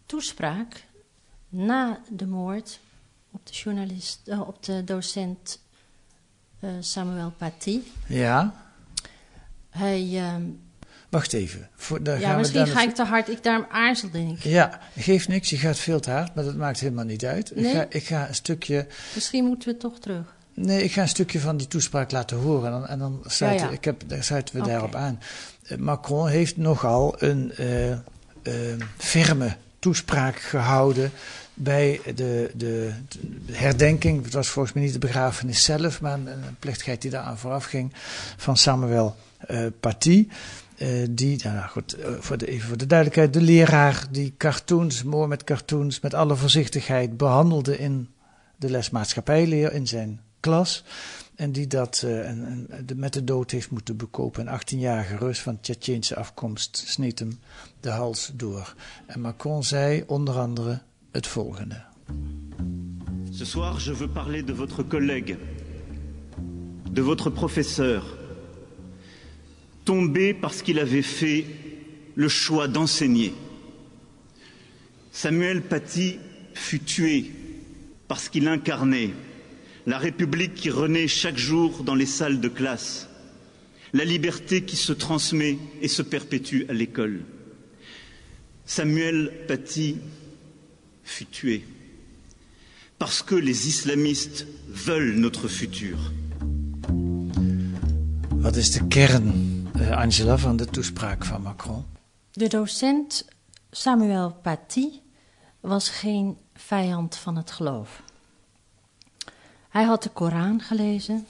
toespraak 0.05 0.85
na 1.49 1.99
de 2.09 2.27
moord 2.27 2.79
op 3.31 3.45
de 3.47 3.53
journalist, 3.53 4.19
op 4.27 4.63
de 4.63 4.83
docent 4.83 5.59
Samuel 6.79 7.31
Paty. 7.37 7.79
Ja. 8.07 8.53
Hij, 9.69 10.17
ehm, 10.17 10.43
Wacht 11.12 11.34
even. 11.34 11.70
Voor, 11.75 12.03
daar 12.03 12.20
ja, 12.20 12.30
gaan 12.30 12.38
misschien 12.38 12.68
ga 12.68 12.82
ik 12.82 12.96
te 12.96 13.03
hard, 13.03 13.30
ik 13.30 13.44
daarom 13.44 13.65
aarzelde 13.72 14.20
ik. 14.20 14.44
Ja, 14.44 14.80
geeft 14.98 15.27
niks. 15.27 15.50
Je 15.50 15.58
gaat 15.58 15.77
veel 15.80 16.00
te 16.00 16.12
hard, 16.12 16.36
maar 16.36 16.44
dat 16.44 16.56
maakt 16.56 16.80
helemaal 16.80 17.06
niet 17.06 17.25
uit. 17.25 17.51
Ik, 17.51 17.58
Nee? 17.58 17.74
ga, 17.74 17.86
ik 17.89 18.03
ga 18.06 18.27
een 18.27 18.36
stukje 18.36 18.88
Misschien 19.15 19.46
moeten 19.46 19.70
we 19.70 19.77
toch 19.77 20.00
terug. 20.00 20.34
Nee, 20.53 20.84
ik 20.84 20.91
ga 20.91 21.01
een 21.01 21.08
stukje 21.08 21.39
van 21.39 21.58
die 21.58 21.68
toespraak 21.68 22.12
laten 22.12 22.38
horen 22.38 22.65
en 22.65 22.72
dan, 22.72 22.88
en 22.88 23.00
dan 23.00 23.20
sluiten, 23.25 23.65
Ja, 23.65 23.72
ja. 23.72 23.77
Ik 23.77 23.86
heb, 23.86 24.03
daar 24.08 24.24
sluiten 24.24 24.56
we 24.56 24.68
daarop 24.68 24.96
aan. 24.96 25.20
Eh, 25.63 25.77
Macron 25.77 26.27
heeft 26.27 26.58
nogal 26.58 27.15
een 27.24 27.51
eh, 27.51 28.53
ferme 28.98 29.56
toespraak 29.80 30.36
gehouden 30.39 31.12
bij 31.53 32.01
de, 32.15 32.51
de, 32.56 32.91
de 33.46 33.51
herdenking. 33.51 34.24
Het 34.24 34.34
was 34.34 34.48
volgens 34.48 34.74
mij 34.75 34.84
niet 34.84 34.94
de 34.94 35.00
begrafenis 35.00 35.63
zelf, 35.63 36.01
maar 36.01 36.13
een, 36.13 36.27
een 36.27 36.56
plechtigheid 36.60 37.01
die 37.01 37.12
daaraan 37.12 37.38
vooraf 37.38 37.65
ging 37.65 37.94
van 38.38 38.58
Samuel 38.58 39.15
eh 39.38 39.65
Paty. 39.80 40.27
Eh, 40.81 41.07
die, 41.09 41.39
nou 41.43 41.69
goed, 41.69 41.93
eh, 41.93 42.11
voor 42.19 42.38
de, 42.38 42.47
even 42.47 42.67
voor 42.67 42.77
de 42.77 42.85
duidelijkheid, 42.85 43.33
de 43.33 43.41
leraar 43.41 44.07
die 44.11 44.33
cartoons, 44.38 45.03
mooi 45.03 45.27
met 45.27 45.43
cartoons, 45.43 46.00
met 46.00 46.13
alle 46.13 46.35
voorzichtigheid 46.35 47.17
behandelde 47.17 47.77
in 47.77 48.09
de 48.57 48.69
les 48.69 48.89
maatschappijleer 48.89 49.73
in 49.73 49.88
zijn 49.88 50.21
klas. 50.39 50.83
En 51.35 51.51
die 51.51 51.67
dat 51.67 52.03
en, 52.05 52.67
en 52.69 52.85
de, 52.85 52.95
met 52.95 53.13
de 53.13 53.23
dood 53.23 53.51
heeft 53.51 53.71
moeten 53.71 53.97
bekopen. 53.97 54.47
Een 54.47 54.59
18-jarige 54.59 55.15
Rus 55.15 55.41
van 55.41 55.59
Tsjetsjeense 55.59 56.15
afkomst 56.15 56.83
sneed 56.88 57.19
hem 57.19 57.39
de 57.79 57.89
hals 57.89 58.31
door. 58.33 58.75
En 59.05 59.21
Macron 59.21 59.63
zei 59.63 60.03
onder 60.07 60.39
andere 60.39 60.81
het 61.11 61.27
volgende. 61.27 61.83
Ce 63.31 63.45
soir, 63.45 63.81
je 63.83 63.95
veux 63.95 64.11
parler 64.11 64.45
de 64.45 64.55
votre 64.55 64.88
collègue, 64.88 65.38
de 66.91 67.03
votre 67.03 67.31
professeur, 67.31 68.03
tombé 69.91 70.33
parce 70.33 70.62
qu'il 70.62 70.79
avait 70.79 71.01
fait 71.01 71.45
le 72.15 72.29
choix 72.29 72.69
d'enseigner. 72.69 73.33
Samuel 75.12 75.62
Paty 75.62 76.17
fut 76.53 76.79
tué 76.79 77.29
parce 78.07 78.29
qu'il 78.29 78.48
incarnait 78.48 79.10
la 79.86 79.98
République 79.98 80.53
qui 80.53 80.69
renaît 80.69 81.10
chaque 81.10 81.38
jour 81.38 81.83
dans 81.83 81.93
les 81.93 82.05
salles 82.05 82.39
de 82.39 82.48
classe, 82.48 83.10
la 83.91 84.05
liberté 84.05 84.63
qui 84.63 84.77
se 84.77 84.93
transmet 84.93 85.57
et 85.81 85.89
se 85.89 86.01
perpétue 86.01 86.62
à 86.69 86.74
l'école. 86.74 87.24
Samuel 88.65 89.33
Paty 89.45 89.98
fut 91.03 91.25
tué 91.25 91.65
parce 92.98 93.21
que 93.21 93.36
les 93.36 93.67
islamistes 93.67 94.48
veulent 94.69 95.15
notre 95.15 95.50
futur. 95.50 95.98
Uh, 99.81 99.97
Angela, 99.97 100.38
van 100.38 100.55
de 100.55 100.65
toespraak 100.65 101.25
van 101.25 101.41
Macron? 101.41 101.85
De 102.31 102.47
docent 102.47 103.25
Samuel 103.71 104.31
Paty 104.41 104.89
was 105.59 105.89
geen 105.89 106.38
vijand 106.53 107.15
van 107.15 107.35
het 107.35 107.51
geloof. 107.51 108.01
Hij 109.69 109.83
had 109.83 110.03
de 110.03 110.09
Koran 110.09 110.61
gelezen. 110.61 111.27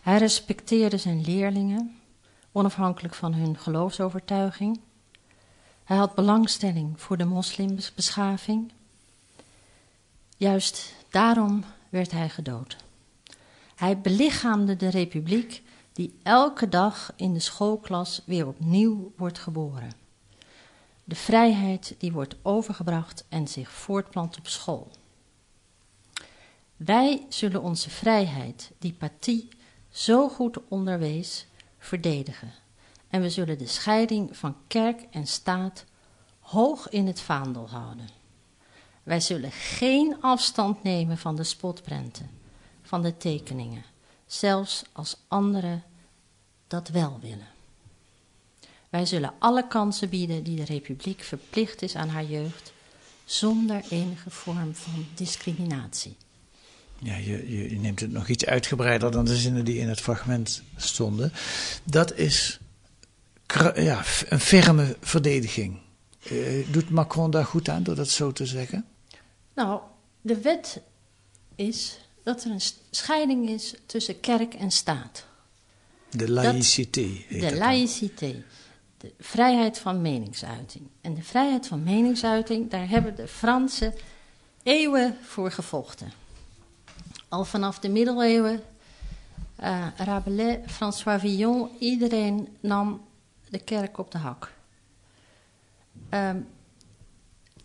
Hij 0.00 0.18
respecteerde 0.18 0.96
zijn 0.96 1.20
leerlingen, 1.20 1.96
onafhankelijk 2.52 3.14
van 3.14 3.34
hun 3.34 3.58
geloofsovertuiging. 3.58 4.80
Hij 5.84 5.96
had 5.96 6.14
belangstelling 6.14 7.00
voor 7.00 7.16
de 7.16 7.24
moslimbeschaving. 7.24 8.72
Juist 10.36 10.94
daarom 11.10 11.64
werd 11.88 12.10
hij 12.10 12.28
gedood. 12.28 12.76
Hij 13.74 13.98
belichaamde 13.98 14.76
de 14.76 14.88
republiek 14.88 15.62
die 15.96 16.18
elke 16.22 16.68
dag 16.68 17.12
in 17.16 17.32
de 17.32 17.40
schoolklas 17.40 18.22
weer 18.26 18.46
opnieuw 18.46 19.12
wordt 19.16 19.38
geboren. 19.38 19.92
De 21.04 21.14
vrijheid 21.14 21.94
die 21.98 22.12
wordt 22.12 22.36
overgebracht 22.42 23.24
en 23.28 23.48
zich 23.48 23.70
voortplant 23.70 24.38
op 24.38 24.46
school. 24.46 24.90
Wij 26.76 27.26
zullen 27.28 27.62
onze 27.62 27.90
vrijheid, 27.90 28.72
die 28.78 28.92
Pathie 28.92 29.48
zo 29.90 30.28
goed 30.28 30.58
onderwees, 30.68 31.46
verdedigen. 31.78 32.52
En 33.08 33.20
we 33.20 33.30
zullen 33.30 33.58
de 33.58 33.66
scheiding 33.66 34.36
van 34.36 34.56
kerk 34.66 35.06
en 35.10 35.26
staat 35.26 35.84
hoog 36.40 36.88
in 36.88 37.06
het 37.06 37.20
vaandel 37.20 37.68
houden. 37.68 38.08
Wij 39.02 39.20
zullen 39.20 39.52
geen 39.52 40.20
afstand 40.20 40.82
nemen 40.82 41.18
van 41.18 41.36
de 41.36 41.44
spotprenten, 41.44 42.30
van 42.82 43.02
de 43.02 43.16
tekeningen, 43.16 43.84
zelfs 44.26 44.82
als 44.92 45.16
anderen 45.28 45.82
dat 46.66 46.88
wel 46.88 47.18
willen. 47.22 47.48
Wij 48.88 49.06
zullen 49.06 49.32
alle 49.38 49.68
kansen 49.68 50.08
bieden 50.08 50.42
die 50.42 50.56
de 50.56 50.64
Republiek 50.64 51.22
verplicht 51.22 51.82
is 51.82 51.94
aan 51.96 52.08
haar 52.08 52.24
jeugd, 52.24 52.72
zonder 53.24 53.84
enige 53.90 54.30
vorm 54.30 54.74
van 54.74 55.06
discriminatie. 55.14 56.16
Ja, 56.98 57.16
je, 57.16 57.70
je, 57.70 57.78
neemt 57.78 58.00
het 58.00 58.12
nog 58.12 58.28
iets 58.28 58.46
uitgebreider 58.46 59.10
dan 59.10 59.24
de 59.24 59.36
zinnen 59.36 59.64
die 59.64 59.78
in 59.78 59.88
het 59.88 60.00
fragment 60.00 60.62
stonden. 60.76 61.32
Dat 61.84 62.14
is 62.14 62.60
ja, 63.74 64.04
een 64.28 64.40
ferme 64.40 64.96
verdediging. 65.00 65.78
Uh, 66.30 66.66
doet 66.72 66.90
Macron 66.90 67.30
daar 67.30 67.44
goed 67.44 67.68
aan 67.68 67.82
door 67.82 67.94
dat 67.94 68.08
zo 68.08 68.32
te 68.32 68.46
zeggen? 68.46 68.84
Nou, 69.54 69.80
de 70.20 70.40
wet 70.40 70.80
is 71.54 71.98
dat 72.26 72.44
er 72.44 72.50
een 72.50 72.60
scheiding 72.90 73.48
is 73.48 73.74
tussen 73.86 74.20
kerk 74.20 74.54
en 74.54 74.70
staat. 74.70 75.26
De 76.10 76.30
laïcité. 76.30 77.08
Dat, 77.30 77.50
de 77.50 77.56
laïcité. 77.56 78.44
De 78.96 79.12
vrijheid 79.18 79.78
van 79.78 80.02
meningsuiting. 80.02 80.86
En 81.00 81.14
de 81.14 81.22
vrijheid 81.22 81.66
van 81.66 81.82
meningsuiting, 81.82 82.70
daar 82.70 82.88
hebben 82.88 83.16
de 83.16 83.28
Fransen 83.28 83.94
eeuwen 84.62 85.16
voor 85.22 85.50
gevochten. 85.50 86.12
Al 87.28 87.44
vanaf 87.44 87.78
de 87.78 87.88
middeleeuwen, 87.88 88.62
uh, 89.60 89.86
Rabelais, 89.96 90.58
François 90.66 91.20
Villon, 91.20 91.70
iedereen 91.78 92.56
nam 92.60 93.06
de 93.48 93.58
kerk 93.58 93.98
op 93.98 94.10
de 94.10 94.18
hak. 94.18 94.52
Um, 96.10 96.46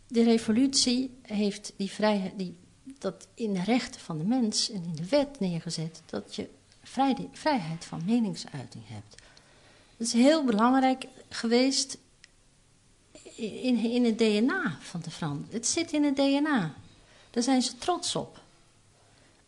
de 0.08 0.24
revolutie 0.24 1.18
heeft 1.22 1.74
die 1.77 1.91
vrijheid, 1.91 2.34
die, 2.38 2.56
dat 3.01 3.27
in 3.34 3.53
de 3.53 3.63
rechten 3.63 4.01
van 4.01 4.17
de 4.17 4.24
mens 4.24 4.70
en 4.70 4.84
in 4.84 4.96
de 4.96 5.08
wet 5.10 5.39
neergezet, 5.39 6.01
dat 6.05 6.36
je 6.36 6.50
vrij, 6.84 7.29
vrijheid 7.31 7.86
van 7.86 8.01
meningsuiting 8.05 8.84
hebt. 8.88 9.15
Dat 9.98 10.08
is 10.08 10.13
heel 10.13 10.46
belangrijk 10.46 11.05
geweest 11.29 11.98
in, 13.36 13.77
in 13.77 14.05
het 14.05 14.17
DNA 14.17 14.77
van 14.79 15.01
de 15.01 15.12
Fransen. 15.12 15.48
Het 15.50 15.67
zit 15.67 15.91
in 15.91 16.03
het 16.03 16.15
DNA. 16.15 16.74
Daar 17.29 17.43
zijn 17.43 17.62
ze 17.62 17.77
trots 17.77 18.15
op. 18.15 18.39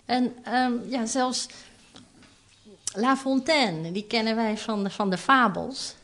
En 0.06 0.54
um, 0.54 0.90
ja, 0.90 1.06
zelfs 1.06 1.48
La 2.94 3.18
Fontaine, 3.18 3.92
die 3.92 4.08
kennen 4.08 4.36
wij 4.36 4.58
van 4.58 4.84
de, 4.84 4.90
van 4.90 5.10
de 5.10 5.18
fabels. 5.18 5.96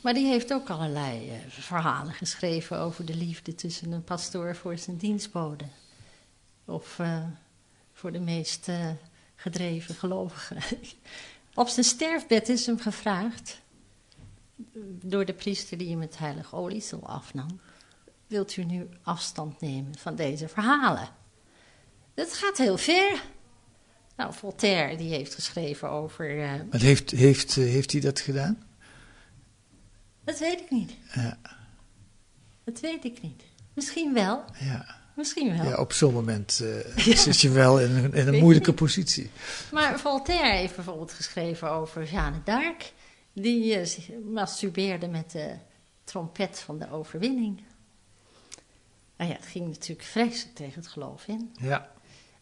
Maar 0.00 0.14
die 0.14 0.26
heeft 0.26 0.52
ook 0.52 0.70
allerlei 0.70 1.28
uh, 1.28 1.34
verhalen 1.48 2.12
geschreven 2.12 2.78
over 2.78 3.04
de 3.04 3.14
liefde 3.14 3.54
tussen 3.54 3.92
een 3.92 4.04
pastoor 4.04 4.56
voor 4.56 4.78
zijn 4.78 4.96
dienstbode. 4.96 5.64
Of 6.68 6.98
uh, 6.98 7.24
voor 7.92 8.12
de 8.12 8.20
meest 8.20 8.68
uh, 8.68 8.90
gedreven 9.34 9.94
gelovigen. 9.94 10.56
Op 11.54 11.68
zijn 11.68 11.84
sterfbed 11.84 12.48
is 12.48 12.66
hem 12.66 12.78
gevraagd, 12.78 13.60
door 15.02 15.24
de 15.24 15.32
priester 15.32 15.78
die 15.78 15.90
hem 15.90 16.00
het 16.00 16.18
heilige 16.18 16.56
oliesel 16.56 17.08
afnam, 17.08 17.60
wilt 18.26 18.56
u 18.56 18.64
nu 18.64 18.88
afstand 19.02 19.60
nemen 19.60 19.98
van 19.98 20.16
deze 20.16 20.48
verhalen? 20.48 21.08
Dat 22.14 22.34
gaat 22.34 22.58
heel 22.58 22.76
ver. 22.78 23.22
Nou, 24.16 24.34
Voltaire 24.34 24.96
die 24.96 25.10
heeft 25.10 25.34
geschreven 25.34 25.90
over. 25.90 26.36
Uh, 26.36 26.52
maar 26.70 26.80
heeft, 26.80 27.10
heeft, 27.10 27.54
heeft 27.54 27.92
hij 27.92 28.00
dat 28.00 28.20
gedaan? 28.20 28.62
Dat 30.24 30.38
weet 30.38 30.60
ik 30.60 30.70
niet. 30.70 30.92
Ja. 31.14 31.38
Dat 32.64 32.80
weet 32.80 33.04
ik 33.04 33.22
niet. 33.22 33.42
Misschien 33.74 34.14
wel. 34.14 34.44
Ja. 34.58 34.97
Misschien 35.18 35.56
wel. 35.56 35.66
Ja, 35.66 35.76
op 35.76 35.92
zo'n 35.92 36.12
moment 36.12 36.60
uh, 36.62 36.96
ja. 37.06 37.16
zit 37.16 37.40
je 37.40 37.50
wel 37.50 37.80
in 37.80 37.96
een, 37.96 38.12
in 38.12 38.28
een 38.28 38.40
moeilijke 38.40 38.72
positie. 38.72 39.30
Maar 39.72 40.00
Voltaire 40.00 40.56
heeft 40.56 40.74
bijvoorbeeld 40.74 41.12
geschreven 41.12 41.70
over 41.70 42.04
Jeanne 42.04 42.42
d'Arc. 42.44 42.92
Die 43.32 43.80
uh, 43.80 43.86
masturbeerde 44.32 45.08
met 45.08 45.30
de 45.30 45.54
trompet 46.04 46.58
van 46.58 46.78
de 46.78 46.90
overwinning. 46.90 47.62
Nou 49.16 49.30
ja, 49.30 49.36
het 49.36 49.46
ging 49.46 49.66
natuurlijk 49.66 50.08
vreselijk 50.08 50.56
tegen 50.56 50.80
het 50.80 50.90
geloof 50.90 51.26
in. 51.26 51.54
Ja. 51.60 51.92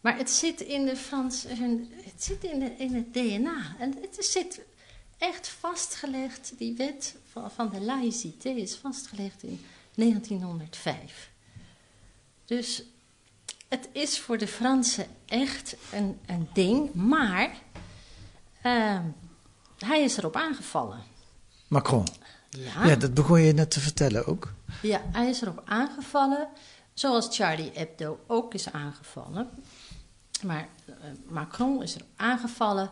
Maar 0.01 0.17
het 0.17 0.31
zit 0.31 0.61
in 0.61 0.85
de 0.85 0.97
Frans, 0.97 1.45
het 2.03 2.23
zit 2.23 2.45
in, 2.45 2.59
de, 2.59 2.75
in 2.79 2.95
het 2.95 3.13
DNA. 3.15 3.77
En 3.79 3.95
het 4.01 4.25
zit 4.25 4.61
echt 5.19 5.49
vastgelegd, 5.49 6.53
die 6.59 6.77
wet 6.77 7.17
van, 7.31 7.51
van 7.51 7.71
de 7.71 7.81
laïcité 7.81 8.49
is 8.49 8.75
vastgelegd 8.75 9.43
in 9.43 9.61
1905. 9.95 11.35
Dus 12.47 12.83
het 13.69 13.89
is 13.93 14.21
voor 14.21 14.39
de 14.39 14.47
Fransen 14.47 15.07
echt 15.27 15.77
een, 15.93 16.19
een 16.27 16.49
ding, 16.53 16.95
maar 16.95 17.51
uh, 18.63 19.01
hij 19.79 20.03
is 20.03 20.17
erop 20.17 20.37
aangevallen. 20.37 21.03
Macron? 21.69 22.07
Ja. 22.51 22.87
ja, 22.87 22.97
dat 22.97 23.15
begon 23.15 23.41
je 23.41 23.53
net 23.53 23.71
te 23.71 23.81
vertellen 23.81 24.27
ook. 24.27 24.53
Ja, 24.83 25.03
hij 25.13 25.29
is 25.29 25.43
erop 25.43 25.63
aangevallen, 25.65 26.49
zoals 26.95 27.37
Charlie 27.37 27.71
Hebdo 27.75 28.21
ook 28.27 28.55
is 28.55 28.73
aangevallen. 28.73 29.51
Maar 30.43 30.69
uh, 30.89 30.95
Macron 31.29 31.83
is 31.83 31.95
erop 31.95 32.09
aangevallen 32.17 32.91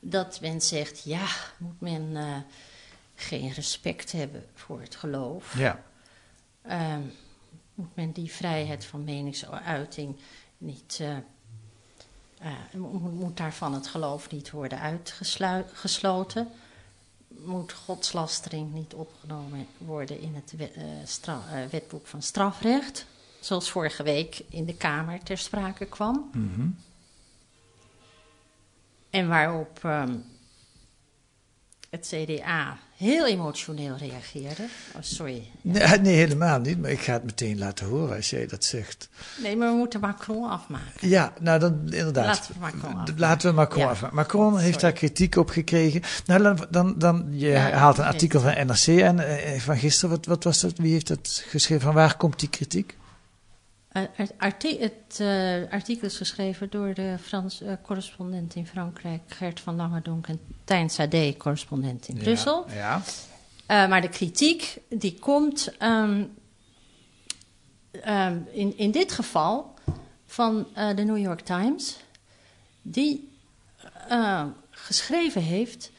dat 0.00 0.40
men 0.40 0.60
zegt: 0.60 1.04
ja, 1.04 1.26
moet 1.58 1.80
men 1.80 2.10
uh, 2.10 2.36
geen 3.14 3.52
respect 3.52 4.12
hebben 4.12 4.46
voor 4.54 4.80
het 4.80 4.96
geloof? 4.96 5.58
Ja. 5.58 5.82
Uh, 6.66 6.96
moet 7.80 7.96
men 7.96 8.12
die 8.12 8.32
vrijheid 8.32 8.84
van 8.84 9.04
meningsuiting 9.04 10.16
niet. 10.58 10.98
Uh, 11.00 11.16
moet, 12.72 13.14
moet 13.14 13.36
daarvan 13.36 13.74
het 13.74 13.86
geloof 13.86 14.30
niet 14.30 14.50
worden 14.50 14.80
uitgesloten? 14.80 16.48
Moet 17.28 17.72
godslastering 17.72 18.72
niet 18.72 18.94
opgenomen 18.94 19.66
worden 19.78 20.20
in 20.20 20.34
het 20.34 20.54
wetboek 21.70 22.06
van 22.06 22.22
strafrecht? 22.22 23.06
Zoals 23.40 23.70
vorige 23.70 24.02
week 24.02 24.42
in 24.48 24.64
de 24.64 24.74
Kamer 24.74 25.22
ter 25.22 25.38
sprake 25.38 25.86
kwam. 25.86 26.30
Mm 26.32 26.52
-hmm. 26.54 26.76
En 29.10 29.28
waarop 29.28 29.84
ehm, 29.84 30.16
het 31.90 32.14
CDA 32.14 32.76
heel 32.96 33.26
emotioneel 33.26 33.96
reageerde. 33.96 34.62
Oh, 34.96 35.02
sorry. 35.02 35.42
Nee, 35.60 35.98
nee, 35.98 36.14
helemaal 36.14 36.60
niet, 36.60 36.80
maar 36.80 36.90
ik 36.90 37.00
ga 37.00 37.12
het 37.12 37.24
meteen 37.24 37.58
laten 37.58 37.86
horen 37.86 38.16
als 38.16 38.30
jij 38.30 38.46
dat 38.46 38.64
zegt. 38.64 39.08
Nee, 39.42 39.56
maar 39.56 39.70
we 39.70 39.76
moeten 39.76 40.00
Macron 40.00 40.50
afmaken. 40.50 41.08
Ja, 41.08 41.32
nou 41.40 41.58
dan 41.58 41.80
inderdaad. 41.84 42.26
Laten 42.26 42.52
we 42.54 42.60
Macron 42.60 42.90
afmaken. 42.90 43.18
Laten 43.18 43.48
we 43.50 43.54
Macron 43.54 43.82
Ja. 43.84 43.90
afmaken. 43.90 44.16
Macron 44.16 44.58
heeft 44.58 44.80
daar 44.80 44.92
kritiek 44.92 45.36
op 45.36 45.50
gekregen. 45.50 46.02
Nou, 46.26 46.42
dan, 46.42 46.66
dan, 46.70 46.94
dan 46.98 47.26
je 47.30 47.48
Ja, 47.48 47.70
haalt 47.70 47.98
een 47.98 48.04
artikel 48.04 48.40
van 48.40 48.66
NRC 48.66 48.86
en 48.86 49.18
eh, 49.38 49.60
van 49.60 49.76
gisteren. 49.78 50.10
Wat, 50.16 50.26
wat 50.26 50.44
was 50.44 50.60
dat? 50.60 50.78
Wie 50.78 50.92
heeft 50.92 51.08
dat 51.08 51.44
geschreven? 51.48 51.84
Van 51.84 51.94
waar 51.94 52.16
komt 52.16 52.40
die 52.40 52.48
kritiek? 52.48 52.96
Eh, 53.90 54.02
het 54.12 54.32
arti- 54.38 54.78
het 54.78 55.20
eh, 55.20 55.72
artikel 55.72 56.06
is 56.06 56.16
geschreven 56.16 56.70
door 56.70 56.94
de 56.94 57.16
Frans 57.22 57.62
eh, 57.62 57.72
correspondent 57.82 58.54
in 58.54 58.66
Frankrijk, 58.66 59.20
Gert 59.26 59.60
van 59.60 59.76
Langerdonk, 59.76 60.26
en 60.26 60.40
Tijn 60.64 60.90
Sade, 60.90 61.34
correspondent 61.38 62.08
in 62.08 62.18
Brussel. 62.18 62.70
Ja. 62.70 63.02
ja. 63.68 63.86
Maar 63.86 64.00
de 64.00 64.08
kritiek 64.08 64.78
die 64.88 65.18
komt 65.18 65.76
ehm, 65.78 66.24
ehm, 67.90 68.38
in, 68.50 68.78
in 68.78 68.90
dit 68.90 69.12
geval 69.12 69.74
van 70.26 70.66
de 70.74 71.02
New 71.02 71.18
York 71.18 71.40
Times, 71.40 71.96
die 72.82 73.28
geschreven 74.70 75.42
heeft 75.42 75.90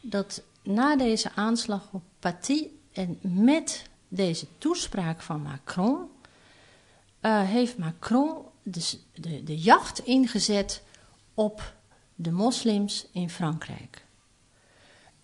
dat 0.00 0.42
na 0.62 0.96
deze 0.96 1.30
aanslag 1.34 1.88
op 1.92 2.02
Paty 2.18 2.66
en 2.92 3.18
met 3.20 3.84
deze 4.08 4.46
toespraak 4.58 5.22
van 5.22 5.42
Macron, 5.42 6.08
eh, 7.20 7.42
heeft 7.42 7.78
Macron 7.78 8.36
de, 8.62 8.98
de, 9.14 9.42
de 9.44 9.58
jacht 9.58 9.98
ingezet 9.98 10.82
op 11.34 11.74
de 12.14 12.30
moslims 12.30 13.06
in 13.12 13.30
Frankrijk. 13.30 14.04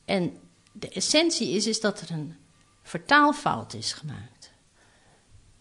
En 0.04 0.38
de 0.72 0.88
essentie 0.88 1.48
is, 1.48 1.66
is 1.66 1.80
dat 1.80 2.00
er 2.00 2.10
een 2.10 2.34
vertaalfout 2.82 3.74
is 3.74 3.92
gemaakt. 3.92 4.50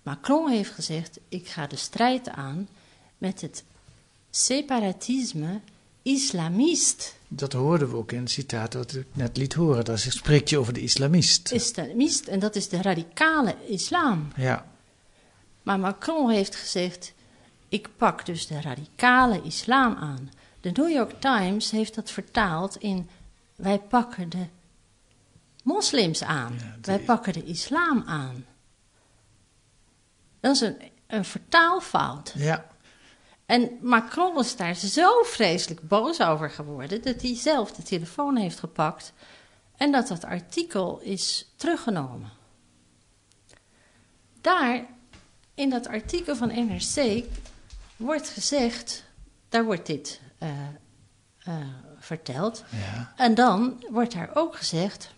Macron 0.03 0.49
heeft 0.49 0.71
gezegd: 0.71 1.19
ik 1.29 1.47
ga 1.47 1.67
de 1.67 1.75
strijd 1.75 2.29
aan 2.29 2.67
met 3.17 3.41
het 3.41 3.63
separatisme 4.29 5.61
islamist. 6.01 7.15
Dat 7.27 7.53
hoorden 7.53 7.89
we 7.89 7.95
ook 7.95 8.11
in 8.11 8.19
het 8.19 8.31
citaat 8.31 8.73
wat 8.73 8.95
ik 8.95 9.07
net 9.13 9.37
liet 9.37 9.53
horen. 9.53 9.85
Daar 9.85 9.99
spreekt 9.99 10.49
je 10.49 10.57
over 10.57 10.73
de 10.73 10.81
islamist. 10.81 11.51
Islamist, 11.51 12.27
en 12.27 12.39
dat 12.39 12.55
is 12.55 12.69
de 12.69 12.81
radicale 12.81 13.55
islam. 13.67 14.27
Ja, 14.35 14.72
Maar 15.63 15.79
Macron 15.79 16.29
heeft 16.29 16.55
gezegd: 16.55 17.13
ik 17.69 17.89
pak 17.97 18.25
dus 18.25 18.47
de 18.47 18.61
radicale 18.61 19.41
islam 19.41 19.95
aan. 19.95 20.31
De 20.61 20.71
New 20.71 20.89
York 20.89 21.21
Times 21.21 21.71
heeft 21.71 21.95
dat 21.95 22.11
vertaald 22.11 22.75
in: 22.77 23.09
wij 23.55 23.79
pakken 23.79 24.29
de 24.29 24.45
moslims 25.63 26.23
aan. 26.23 26.77
Wij 26.81 26.99
pakken 26.99 27.33
de 27.33 27.43
islam 27.43 28.03
aan. 28.05 28.45
Dat 30.39 30.55
is 30.55 30.61
een, 30.61 30.77
een 31.07 31.25
vertaalfout. 31.25 32.33
ja. 32.35 32.71
En 33.45 33.77
Macron 33.81 34.39
is 34.39 34.55
daar 34.55 34.75
zo 34.75 35.23
vreselijk 35.23 35.87
boos 35.87 36.21
over 36.21 36.49
geworden 36.49 37.01
dat 37.01 37.21
hij 37.21 37.35
zelf 37.35 37.71
de 37.71 37.83
telefoon 37.83 38.35
heeft 38.35 38.59
gepakt 38.59 39.13
en 39.77 39.91
dat 39.91 40.07
dat 40.07 40.23
artikel 40.23 40.99
is 40.99 41.51
teruggenomen. 41.55 42.31
Daar, 44.41 44.85
in 45.55 45.69
dat 45.69 45.87
artikel 45.87 46.35
van 46.35 46.47
NRC, 46.47 47.23
wordt 47.95 48.29
gezegd, 48.29 49.03
daar 49.49 49.65
wordt 49.65 49.85
dit 49.85 50.21
eh, 50.37 50.49
eh, 51.43 51.55
verteld. 51.99 52.63
ja. 52.69 53.13
En 53.15 53.35
dan 53.35 53.83
wordt 53.89 54.13
daar 54.13 54.29
ook 54.33 54.55
gezegd. 54.55 55.13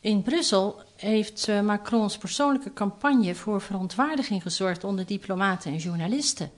In 0.00 0.22
Brussel 0.22 0.82
heeft 0.96 1.48
eh, 1.48 1.60
Macrons 1.60 2.18
persoonlijke 2.18 2.72
campagne 2.72 3.34
voor 3.34 3.60
verontwaardiging 3.60 4.42
gezorgd 4.42 4.84
onder 4.84 5.06
diplomaten 5.06 5.72
en 5.72 5.78
journalisten. 5.78 6.50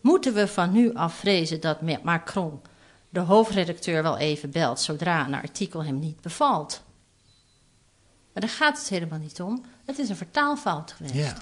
Moeten 0.00 0.34
we 0.34 0.48
van 0.48 0.72
nu 0.72 0.94
af 0.94 1.14
vrezen 1.14 1.60
dat 1.60 1.80
Ma- 1.80 2.00
Macron 2.02 2.60
de 3.08 3.20
hoofdredacteur 3.20 4.02
wel 4.02 4.18
even 4.18 4.50
belt 4.50 4.80
zodra 4.80 5.26
een 5.26 5.34
artikel 5.34 5.84
hem 5.84 5.98
niet 5.98 6.20
bevalt? 6.20 6.82
Maar 8.32 8.42
daar 8.42 8.50
gaat 8.56 8.78
het 8.78 8.88
helemaal 8.88 9.18
niet 9.18 9.40
om. 9.40 9.64
Het 9.84 9.98
is 9.98 10.08
een 10.08 10.16
vertaalfout 10.16 10.92
geweest. 10.92 11.14
ja. 11.14 11.36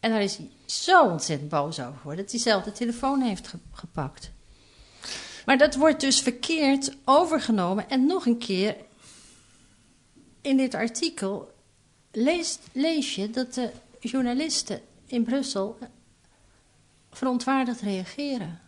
En 0.00 0.10
daar 0.10 0.22
is 0.22 0.36
hij 0.36 0.50
zo 0.66 1.04
ontzettend 1.04 1.50
boos 1.50 1.80
over 1.80 1.96
geworden 1.96 2.22
dat 2.24 2.32
hij 2.32 2.40
zelf 2.40 2.64
de 2.64 2.72
telefoon 2.72 3.20
heeft 3.20 3.48
ge- 3.48 3.58
gepakt. 3.72 4.30
Maar 5.46 5.58
dat 5.58 5.74
wordt 5.74 6.00
dus 6.00 6.20
verkeerd 6.20 6.96
overgenomen. 7.04 7.88
En 7.88 8.06
nog 8.06 8.26
een 8.26 8.38
keer, 8.38 8.76
in 10.40 10.56
dit 10.56 10.74
artikel 10.74 11.54
lees, 12.12 12.58
lees 12.72 13.14
je 13.14 13.30
dat 13.30 13.54
de 13.54 13.70
journalisten 14.00 14.80
in 15.06 15.24
Brussel 15.24 15.78
verontwaardigd 17.10 17.80
reageren. 17.80 18.60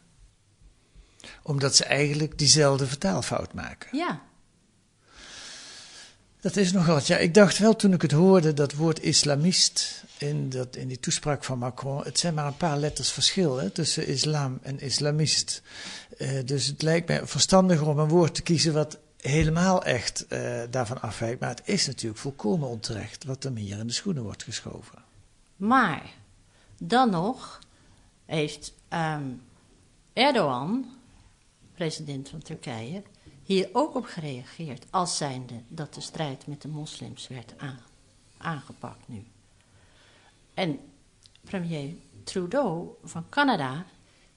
Omdat 1.43 1.77
ze 1.77 1.85
eigenlijk 1.85 2.39
diezelfde 2.39 2.87
vertaalfout 2.87 3.53
maken. 3.55 3.97
Ja, 3.99 4.21
Dat 6.47 6.57
is 6.57 6.73
nog 6.73 6.87
wat. 6.87 7.07
Ja, 7.07 7.17
ik 7.17 7.35
dacht 7.35 7.59
wel 7.59 7.77
toen 7.77 7.93
ik 7.93 8.03
het 8.03 8.13
hoorde, 8.13 8.55
dat 8.55 8.73
woord 8.73 9.03
islamist 9.03 10.05
in, 10.19 10.49
dat, 10.49 10.77
in 10.77 10.89
die 10.89 11.01
toespraak 11.01 11.45
van 11.45 11.59
Macron. 11.59 12.05
Het 12.05 12.19
zijn 12.19 12.35
maar 12.35 12.47
een 12.47 12.57
paar 12.57 12.79
letters 12.79 13.11
verschil 13.11 13.57
hè, 13.57 13.71
tussen 13.71 14.07
islam 14.07 14.59
en 14.63 14.81
islamist. 14.81 15.63
Eh, 16.19 16.45
dus 16.45 16.67
het 16.67 16.83
lijkt 16.83 17.09
mij 17.09 17.27
verstandiger 17.27 17.87
om 17.87 17.99
een 17.99 18.09
woord 18.09 18.35
te 18.35 18.43
kiezen 18.43 18.73
wat 18.73 18.99
helemaal 19.21 19.85
echt 19.85 20.27
eh, 20.27 20.61
daarvan 20.71 21.03
afwijkt. 21.03 21.41
Maar 21.41 21.49
het 21.49 21.63
is 21.65 21.87
natuurlijk 21.87 22.21
volkomen 22.21 22.69
onterecht 22.69 23.25
wat 23.25 23.43
hem 23.43 23.57
hier 23.57 23.79
in 23.79 23.87
de 23.87 23.93
schoenen 23.93 24.23
wordt 24.23 24.43
geschoven. 24.43 24.99
maar 25.57 26.03
dan 26.79 27.11
nog 27.11 27.59
heeft 28.25 28.73
ehm, 28.89 29.29
Erdogan, 30.13 30.87
president 31.75 32.29
van 32.29 32.43
Turkije, 32.43 33.03
hier 33.47 33.69
ook 33.73 33.95
op 33.95 34.05
gereageerd. 34.05 34.87
Als 34.91 35.17
zijnde 35.17 35.55
dat 35.69 35.95
de 35.95 36.01
strijd 36.01 36.47
met 36.47 36.63
de 36.63 36.69
moslims 36.69 37.29
werd 37.29 37.55
aan- 37.57 37.81
aangepakt 38.37 39.09
nu. 39.09 39.25
En 40.55 40.79
premier 41.45 41.95
Trudeau 42.25 42.89
van 43.05 43.29
Canada, 43.29 43.85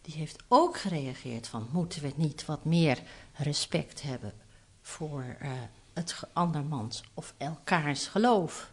die 0.01 0.13
heeft 0.13 0.43
ook 0.47 0.77
gereageerd 0.79 1.47
van 1.47 1.69
moeten 1.71 2.01
we 2.01 2.13
niet 2.15 2.45
wat 2.45 2.65
meer 2.65 3.01
respect 3.33 4.01
hebben 4.01 4.33
voor 4.81 5.35
eh, 5.39 5.51
het 5.93 6.15
andermans 6.33 7.03
of 7.13 7.33
elkaars 7.37 8.07
geloof. 8.07 8.71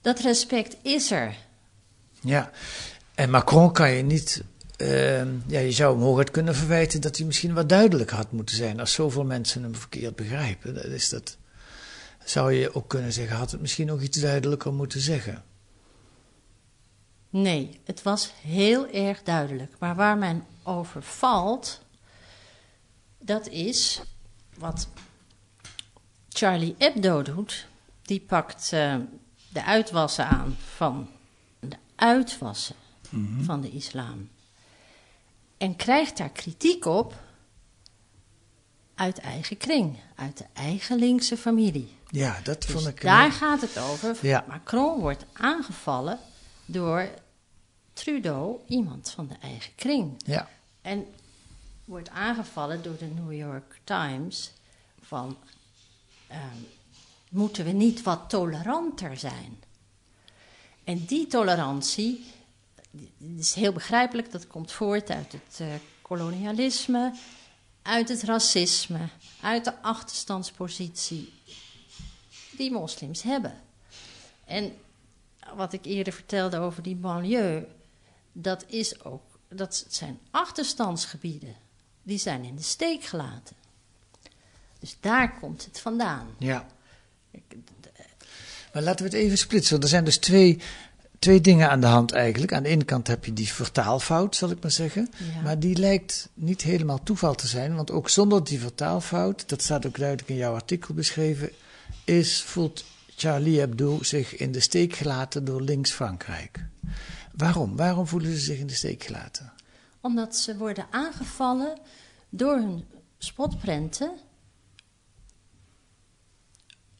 Dat 0.00 0.18
respect 0.18 0.76
is 0.82 1.10
er. 1.10 1.36
Ja, 2.20 2.50
en 3.14 3.30
Macron 3.30 3.72
kan 3.72 3.90
je 3.90 4.02
niet. 4.02 4.44
Eh, 4.76 5.24
ja, 5.46 5.58
je 5.58 5.72
zou 5.72 5.94
hem 5.94 6.02
hooguit 6.02 6.30
kunnen 6.30 6.54
verwijten 6.54 7.00
dat 7.00 7.16
hij 7.16 7.26
misschien 7.26 7.54
wat 7.54 7.68
duidelijker 7.68 8.16
had 8.16 8.32
moeten 8.32 8.56
zijn. 8.56 8.80
Als 8.80 8.92
zoveel 8.92 9.24
mensen 9.24 9.62
hem 9.62 9.74
verkeerd 9.74 10.16
begrijpen, 10.16 10.74
dan 10.74 10.84
is 10.84 11.08
dat. 11.08 11.36
Zou 12.24 12.52
je 12.52 12.74
ook 12.74 12.88
kunnen 12.88 13.12
zeggen, 13.12 13.36
had 13.36 13.50
het 13.50 13.60
misschien 13.60 13.86
nog 13.86 14.00
iets 14.00 14.20
duidelijker 14.20 14.72
moeten 14.72 15.00
zeggen? 15.00 15.44
Nee, 17.30 17.80
het 17.84 18.02
was 18.02 18.32
heel 18.42 18.88
erg 18.88 19.22
duidelijk. 19.22 19.72
Maar 19.78 19.94
waar 19.94 20.18
men 20.18 20.44
over 20.62 21.02
valt, 21.02 21.80
dat 23.18 23.48
is 23.48 24.02
wat 24.58 24.88
Charlie 26.28 26.74
Hebdo 26.78 27.22
doet. 27.22 27.66
Die 28.02 28.20
pakt 28.20 28.72
eh, 28.72 28.96
de 29.48 29.64
uitwassen 29.64 30.26
aan 30.26 30.56
van 30.74 31.08
de 31.60 31.76
uitwassen 31.94 32.76
van 33.40 33.60
de 33.60 33.70
islam. 33.70 34.28
En 35.62 35.76
krijgt 35.76 36.16
daar 36.16 36.30
kritiek 36.30 36.84
op 36.84 37.14
uit 38.94 39.18
eigen 39.18 39.56
kring, 39.56 39.96
uit 40.14 40.38
de 40.38 40.44
eigen 40.52 40.98
linkse 40.98 41.36
familie. 41.36 41.96
Ja, 42.06 42.40
dat 42.42 42.62
Dus 42.62 42.70
vond 42.70 42.86
ik. 42.86 43.00
daar 43.02 43.32
gaat 43.32 43.60
het 43.60 43.78
over. 43.78 44.16
Ja. 44.22 44.44
Macron 44.48 45.00
wordt 45.00 45.24
aangevallen 45.32 46.18
door 46.66 47.08
Trudeau, 47.92 48.58
iemand 48.68 49.10
van 49.10 49.26
de 49.26 49.34
eigen 49.40 49.74
kring. 49.74 50.14
Ja, 50.26 50.48
En 50.80 51.06
wordt 51.84 52.08
aangevallen 52.10 52.82
door 52.82 52.96
de 52.98 53.06
New 53.06 53.32
York 53.32 53.80
Times 53.84 54.52
van... 55.02 55.36
ehm, 56.28 56.40
moeten 57.28 57.64
we 57.64 57.70
niet 57.72 58.02
wat 58.02 58.20
toleranter 58.28 59.16
zijn? 59.16 59.62
En 60.84 61.04
die 61.04 61.26
tolerantie 61.26 62.24
die 62.92 63.38
is 63.38 63.54
heel 63.54 63.72
begrijpelijk. 63.72 64.30
Dat 64.30 64.46
komt 64.46 64.72
voort 64.72 65.10
uit 65.10 65.32
het 65.32 65.60
eh, 65.60 65.66
kolonialisme, 66.02 67.14
uit 67.82 68.08
het 68.08 68.22
racisme, 68.22 69.08
uit 69.40 69.64
de 69.64 69.82
achterstandspositie 69.82 71.32
die 72.50 72.70
moslims 72.70 73.22
hebben. 73.22 73.60
En 74.44 74.72
wat 75.54 75.72
ik 75.72 75.84
eerder 75.84 76.12
vertelde 76.12 76.58
over 76.58 76.82
die 76.82 76.96
banlieue, 76.96 77.66
dat 78.32 78.64
is 78.66 79.04
ook, 79.04 79.22
dat 79.48 79.84
zijn 79.88 80.18
achterstandsgebieden. 80.30 81.56
die 82.02 82.18
zijn 82.18 82.44
in 82.44 82.56
de 82.56 82.62
steek 82.62 83.04
gelaten. 83.04 83.56
Dus 84.78 84.96
daar 85.00 85.38
komt 85.38 85.64
het 85.64 85.80
vandaan. 85.80 86.34
Ja. 86.38 86.66
Maar 88.72 88.82
laten 88.82 89.04
we 89.04 89.10
het 89.10 89.20
even 89.20 89.38
splitsen. 89.38 89.80
Er 89.80 89.88
zijn 89.88 90.04
dus 90.04 90.18
twee, 90.18 90.60
twee 91.22 91.40
dingen 91.40 91.70
aan 91.70 91.80
de 91.80 91.86
hand 91.86 92.12
eigenlijk. 92.12 92.52
Aan 92.52 92.62
de 92.62 92.68
ene 92.68 92.84
kant 92.84 93.06
heb 93.06 93.24
je 93.24 93.32
die 93.32 93.52
vertaalfout, 93.52 94.36
zal 94.36 94.50
ik 94.50 94.62
maar 94.62 94.70
zeggen. 94.70 95.10
Ja. 95.34 95.40
Maar 95.42 95.58
die 95.58 95.76
lijkt 95.76 96.28
niet 96.34 96.62
helemaal 96.62 97.02
toeval 97.02 97.34
te 97.34 97.46
zijn. 97.46 97.74
Want 97.74 97.90
ook 97.90 98.08
zonder 98.08 98.44
die 98.44 98.60
vertaalfout, 98.60 99.48
dat 99.48 99.62
staat 99.62 99.86
ook 99.86 99.98
duidelijk 99.98 100.28
in 100.28 100.36
jouw 100.36 100.54
artikel 100.54 100.94
beschreven, 100.94 101.50
is, 102.04 102.42
voelt 102.42 102.84
Charlie 103.16 103.58
Hebdo 103.58 104.02
zich 104.02 104.36
in 104.36 104.52
de 104.52 104.60
steek 104.60 104.94
gelaten 104.94 105.44
door 105.44 105.60
links-Frankrijk. 105.60 106.64
Waarom? 107.32 107.76
Waarom 107.76 108.06
voelen 108.06 108.30
ze 108.30 108.38
zich 108.38 108.58
in 108.58 108.66
de 108.66 108.74
steek 108.74 109.02
gelaten? 109.02 109.52
Omdat 110.00 110.36
ze 110.36 110.56
worden 110.56 110.86
aangevallen 110.90 111.78
door 112.28 112.56
hun 112.56 112.84
spotprenten 113.18 114.12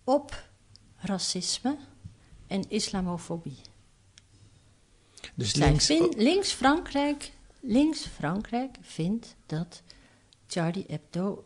op 0.05 0.49
racisme 0.97 1.77
en 2.47 2.71
islamofobie. 2.71 3.71
Dus 5.35 5.55
links, 5.55 5.87
vind- 5.87 6.17
links 6.17 6.53
Frankrijk, 6.53 7.33
links 7.61 8.07
Frankrijk 8.07 8.77
vindt 8.81 9.35
dat 9.47 9.83
Charlie 10.47 10.85
Hebdo 10.89 11.45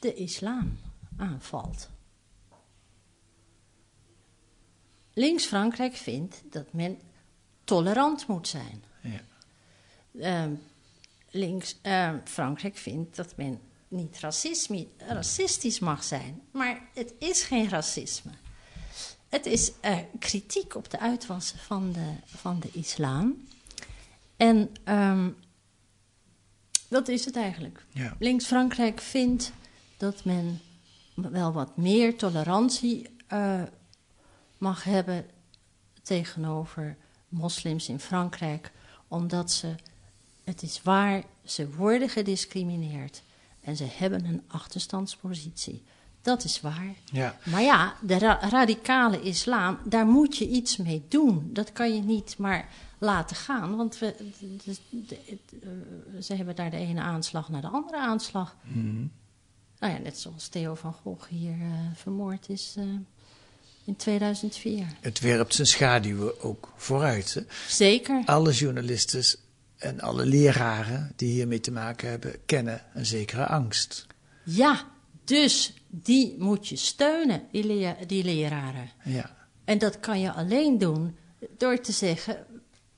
de 0.00 0.14
islam 0.14 0.78
aanvalt. 1.16 1.88
Links 5.12 5.44
Frankrijk 5.46 5.94
vindt 5.94 6.42
dat 6.50 6.72
men 6.72 7.00
tolerant 7.64 8.26
moet 8.26 8.48
zijn. 8.48 8.84
Ja. 9.00 9.20
Ehm, 10.20 10.54
links 11.30 11.76
ehm, 11.82 12.18
Frankrijk 12.24 12.76
vindt 12.76 13.16
dat 13.16 13.36
men 13.36 13.60
niet 13.88 14.18
racisme, 14.18 14.86
racistisch 14.96 15.78
mag 15.78 16.04
zijn. 16.04 16.42
Maar 16.50 16.88
het 16.94 17.14
is 17.18 17.42
geen 17.42 17.68
racisme. 17.68 18.30
Het 19.34 19.46
is 19.46 19.72
eh, 19.80 19.98
kritiek 20.18 20.74
op 20.74 20.90
de 20.90 20.98
uitwassen 20.98 21.58
van 21.58 21.92
de, 21.92 22.12
van 22.24 22.60
de 22.60 22.68
islam. 22.72 23.46
En 24.36 24.70
ehm, 24.84 25.30
dat 26.88 27.08
is 27.08 27.24
het 27.24 27.36
eigenlijk. 27.36 27.84
Ja. 27.90 28.16
Links 28.18 28.44
Frankrijk 28.44 29.00
vindt 29.00 29.52
dat 29.96 30.24
men 30.24 30.60
wel 31.14 31.52
wat 31.52 31.76
meer 31.76 32.16
tolerantie 32.16 33.08
eh, 33.26 33.62
mag 34.58 34.84
hebben 34.84 35.26
tegenover 36.02 36.96
moslims 37.28 37.88
in 37.88 38.00
Frankrijk, 38.00 38.72
omdat 39.08 39.50
ze, 39.50 39.74
het 40.44 40.62
is 40.62 40.82
waar, 40.82 41.24
ze 41.44 41.70
worden 41.70 42.08
gediscrimineerd 42.08 43.22
en 43.60 43.76
ze 43.76 43.84
hebben 43.84 44.24
een 44.24 44.42
achterstandspositie. 44.46 45.82
Dat 46.24 46.44
is 46.44 46.60
waar. 46.60 46.94
Ja. 47.04 47.38
Maar 47.44 47.62
ja, 47.62 47.94
de 48.00 48.18
ra- 48.18 48.48
radicale 48.48 49.20
islam, 49.22 49.78
daar 49.84 50.06
moet 50.06 50.36
je 50.36 50.48
iets 50.48 50.76
mee 50.76 51.04
doen. 51.08 51.50
Dat 51.52 51.72
kan 51.72 51.94
je 51.94 52.00
niet 52.02 52.34
maar 52.38 52.68
laten 52.98 53.36
gaan, 53.36 53.76
want 53.76 53.98
we, 53.98 54.14
de- 54.40 54.58
de- 54.64 54.76
de- 55.06 55.18
het, 55.26 56.24
ze 56.26 56.34
hebben 56.34 56.56
daar 56.56 56.70
de 56.70 56.76
ene 56.76 57.00
aanslag 57.00 57.48
naar 57.48 57.60
de 57.60 57.66
andere 57.68 57.98
aanslag. 57.98 58.56
Nou 59.78 59.92
ja, 59.92 59.98
net 59.98 60.18
zoals 60.18 60.48
Theo 60.48 60.74
van 60.74 60.92
Gogh 60.92 61.28
hier 61.28 61.52
eh, 61.60 61.68
vermoord 61.94 62.48
is 62.48 62.74
eh, 62.78 62.84
in 63.84 63.96
2004. 63.96 64.86
Het 65.00 65.20
werpt 65.20 65.54
zijn 65.54 65.66
schaduwen 65.66 66.40
ook 66.42 66.72
vooruit. 66.76 67.34
Hè? 67.34 67.40
Zeker. 67.68 68.22
Alle 68.24 68.52
journalisten 68.52 69.24
en 69.76 70.00
alle 70.00 70.26
leraren 70.26 71.12
die 71.16 71.28
hiermee 71.32 71.60
te 71.60 71.72
maken 71.72 72.08
hebben, 72.10 72.36
kennen 72.46 72.82
een 72.94 73.06
zekere 73.06 73.46
angst. 73.46 74.06
Ja, 74.44 74.84
dus 75.24 75.72
die 75.88 76.34
moet 76.38 76.68
je 76.68 76.76
steunen, 76.76 77.48
die, 77.50 77.94
die 78.06 78.24
leraren. 78.24 78.90
Ja. 79.04 79.36
En 79.64 79.78
dat 79.78 80.00
kan 80.00 80.20
je 80.20 80.32
alleen 80.32 80.78
doen 80.78 81.16
door 81.58 81.80
te 81.80 81.92
zeggen: 81.92 82.46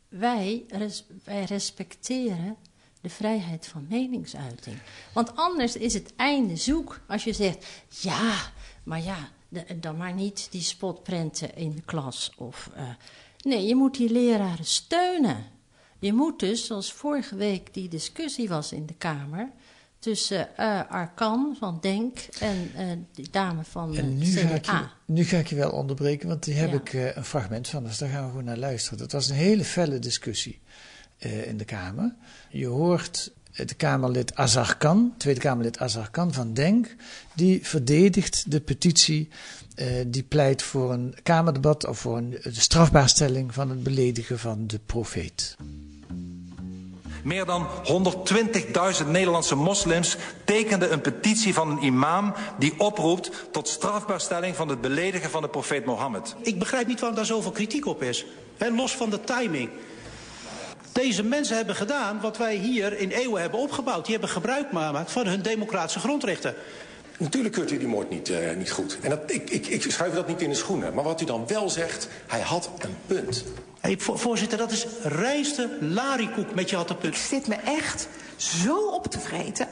wij, 0.09 0.65
res- 0.69 1.05
wij 1.25 1.45
respecteren 1.45 2.57
de 3.01 3.09
vrijheid 3.09 3.67
van 3.67 3.87
meningsuiting. 3.89 4.77
Want 5.13 5.37
anders 5.37 5.77
is 5.77 5.95
het 5.95 6.13
einde 6.17 6.57
zoek 6.57 7.01
als 7.09 7.25
je 7.25 7.33
zegt: 7.33 7.67
ja, 7.89 8.53
maar 8.85 9.03
ja, 9.03 9.29
de- 9.49 9.79
dan 9.81 9.97
maar 9.97 10.15
niet 10.15 10.49
die 10.51 10.63
spotprenten 10.63 11.57
in 11.57 11.75
de 11.75 11.83
klas. 11.83 12.33
Of, 12.37 12.71
eh, 12.75 12.89
nee, 13.43 13.67
je 13.67 13.75
moet 13.75 13.97
die 13.97 14.11
leraren 14.11 14.65
steunen. 14.65 15.45
Je 15.99 16.13
moet 16.13 16.39
dus, 16.39 16.67
zoals 16.67 16.93
vorige 16.93 17.37
week 17.37 17.75
die 17.75 17.89
discussie 17.89 18.49
was 18.49 18.73
in 18.73 18.87
de 18.87 18.95
Kamer. 18.95 19.51
Tussen 20.07 20.57
eh, 20.57 20.81
Arkan 20.91 21.57
van 21.59 21.79
Denk 21.81 22.19
en 22.41 22.71
eh 22.77 22.87
die 23.15 23.29
dame 23.31 23.65
van 23.65 23.93
de 23.93 23.99
En 23.99 24.19
nu 24.19 24.27
ga, 24.27 24.41
ik 24.55 24.65
je, 24.65 24.71
CDA. 24.71 24.93
nu 25.05 25.25
ga 25.25 25.39
ik 25.39 25.47
je 25.47 25.55
wel 25.57 25.71
onderbreken, 25.71 26.29
want 26.29 26.45
die 26.45 26.55
heb 26.55 26.71
Ja. 26.71 26.77
ik 26.77 26.93
eh, 26.95 27.17
een 27.17 27.25
fragment 27.25 27.69
van, 27.69 27.85
dus 27.85 27.99
daar 27.99 28.09
gaan 28.09 28.23
we 28.23 28.29
gewoon 28.29 28.45
naar 28.45 28.57
luisteren. 28.57 28.99
Dat 28.99 29.13
was 29.13 29.29
een 29.29 29.37
hele 29.37 29.65
felle 29.65 29.99
discussie 29.99 30.59
in 31.47 31.57
de 31.57 31.65
Kamer. 31.65 32.15
Je 32.51 32.67
hoort 32.67 33.33
de 33.53 33.75
Kamerlid 33.77 34.35
Azarkan, 34.35 35.15
Tweede 35.17 35.41
Kamerlid 35.41 35.79
Azarkan 35.79 36.33
van 36.33 36.55
Denk, 36.55 36.95
die 37.35 37.67
verdedigt 37.67 38.51
de 38.51 38.61
petitie 38.61 39.29
die 40.07 40.23
pleit 40.23 40.63
voor 40.63 40.93
een 40.93 41.15
Kamerdebat 41.23 41.87
of 41.87 41.99
voor 41.99 42.17
een 42.17 42.31
de 42.31 42.61
strafbaarstelling 42.61 43.55
van 43.55 43.71
het 43.71 43.83
beledigen 43.83 44.39
van 44.39 44.67
de 44.67 44.81
profeet. 44.87 45.57
Meer 47.27 47.45
dan 47.45 47.67
120.000 49.03 49.07
Nederlandse 49.07 49.55
moslims 49.55 50.17
tekenden 50.45 50.93
een 50.93 51.01
petitie 51.01 51.55
van 51.55 51.71
een 51.71 51.83
imam 51.83 52.35
die 52.59 52.75
oproept 52.79 53.31
tot 53.51 53.69
strafbaarstelling 53.69 54.57
van 54.57 54.69
het 54.69 54.81
beledigen 54.81 55.31
van 55.31 55.43
de 55.43 55.49
profeet 55.49 55.85
Mohammed. 55.85 56.35
Ik 56.43 56.59
begrijp 56.59 56.87
niet 56.87 57.01
waarom 57.01 57.19
daar 57.19 57.27
zoveel 57.27 57.51
kritiek 57.51 57.87
op 57.87 58.03
is. 58.03 58.25
Hè, 58.57 58.71
los 58.71 58.97
van 58.97 59.11
de 59.11 59.21
timing. 59.21 59.71
Deze 60.93 61.23
mensen 61.23 61.57
hebben 61.57 61.75
gedaan 61.75 62.21
wat 62.21 62.37
wij 62.37 62.55
hier 62.55 62.99
in 62.99 63.11
eeuwen 63.11 63.41
hebben 63.41 63.61
opgebouwd. 63.61 64.05
Die 64.05 64.13
hebben 64.13 64.31
gebruik 64.31 64.69
gemaakt 64.69 65.13
van 65.13 65.27
hun 65.27 65.43
democratische 65.43 66.01
grondrechten. 66.01 66.55
Natuurlijk 67.19 67.55
keurt 67.55 67.71
u 67.71 67.79
die 67.79 67.87
moord 67.89 68.11
niet, 68.11 68.29
eh, 68.31 68.57
niet 68.57 68.71
goed. 68.71 68.99
En 69.03 69.11
dat, 69.11 69.21
ik, 69.27 69.51
ik, 69.51 69.67
ik 69.67 69.83
schuif 69.91 70.15
dat 70.15 70.29
niet 70.29 70.43
in 70.43 70.49
de 70.49 70.55
schoenen. 70.55 70.95
Maar 70.95 71.05
wat 71.05 71.21
u 71.21 71.25
dan 71.25 71.47
wel 71.47 71.71
zegt, 71.71 72.09
hij 72.27 72.41
had 72.41 72.71
een 72.79 72.97
punt. 73.07 73.45
Hey, 73.81 73.99
vo- 73.99 74.17
voorzitter, 74.17 74.59
dat 74.59 74.71
is 74.71 74.87
rijste 75.03 75.77
larikoek 75.81 76.55
met 76.55 76.71
je 76.71 76.77
had 76.77 76.91
een 76.91 76.99
punt. 76.99 77.17
zit 77.17 77.47
me 77.47 77.55
echt 77.55 78.09
zo 78.37 78.87
op 78.87 79.07
te 79.07 79.21
vreten. 79.21 79.69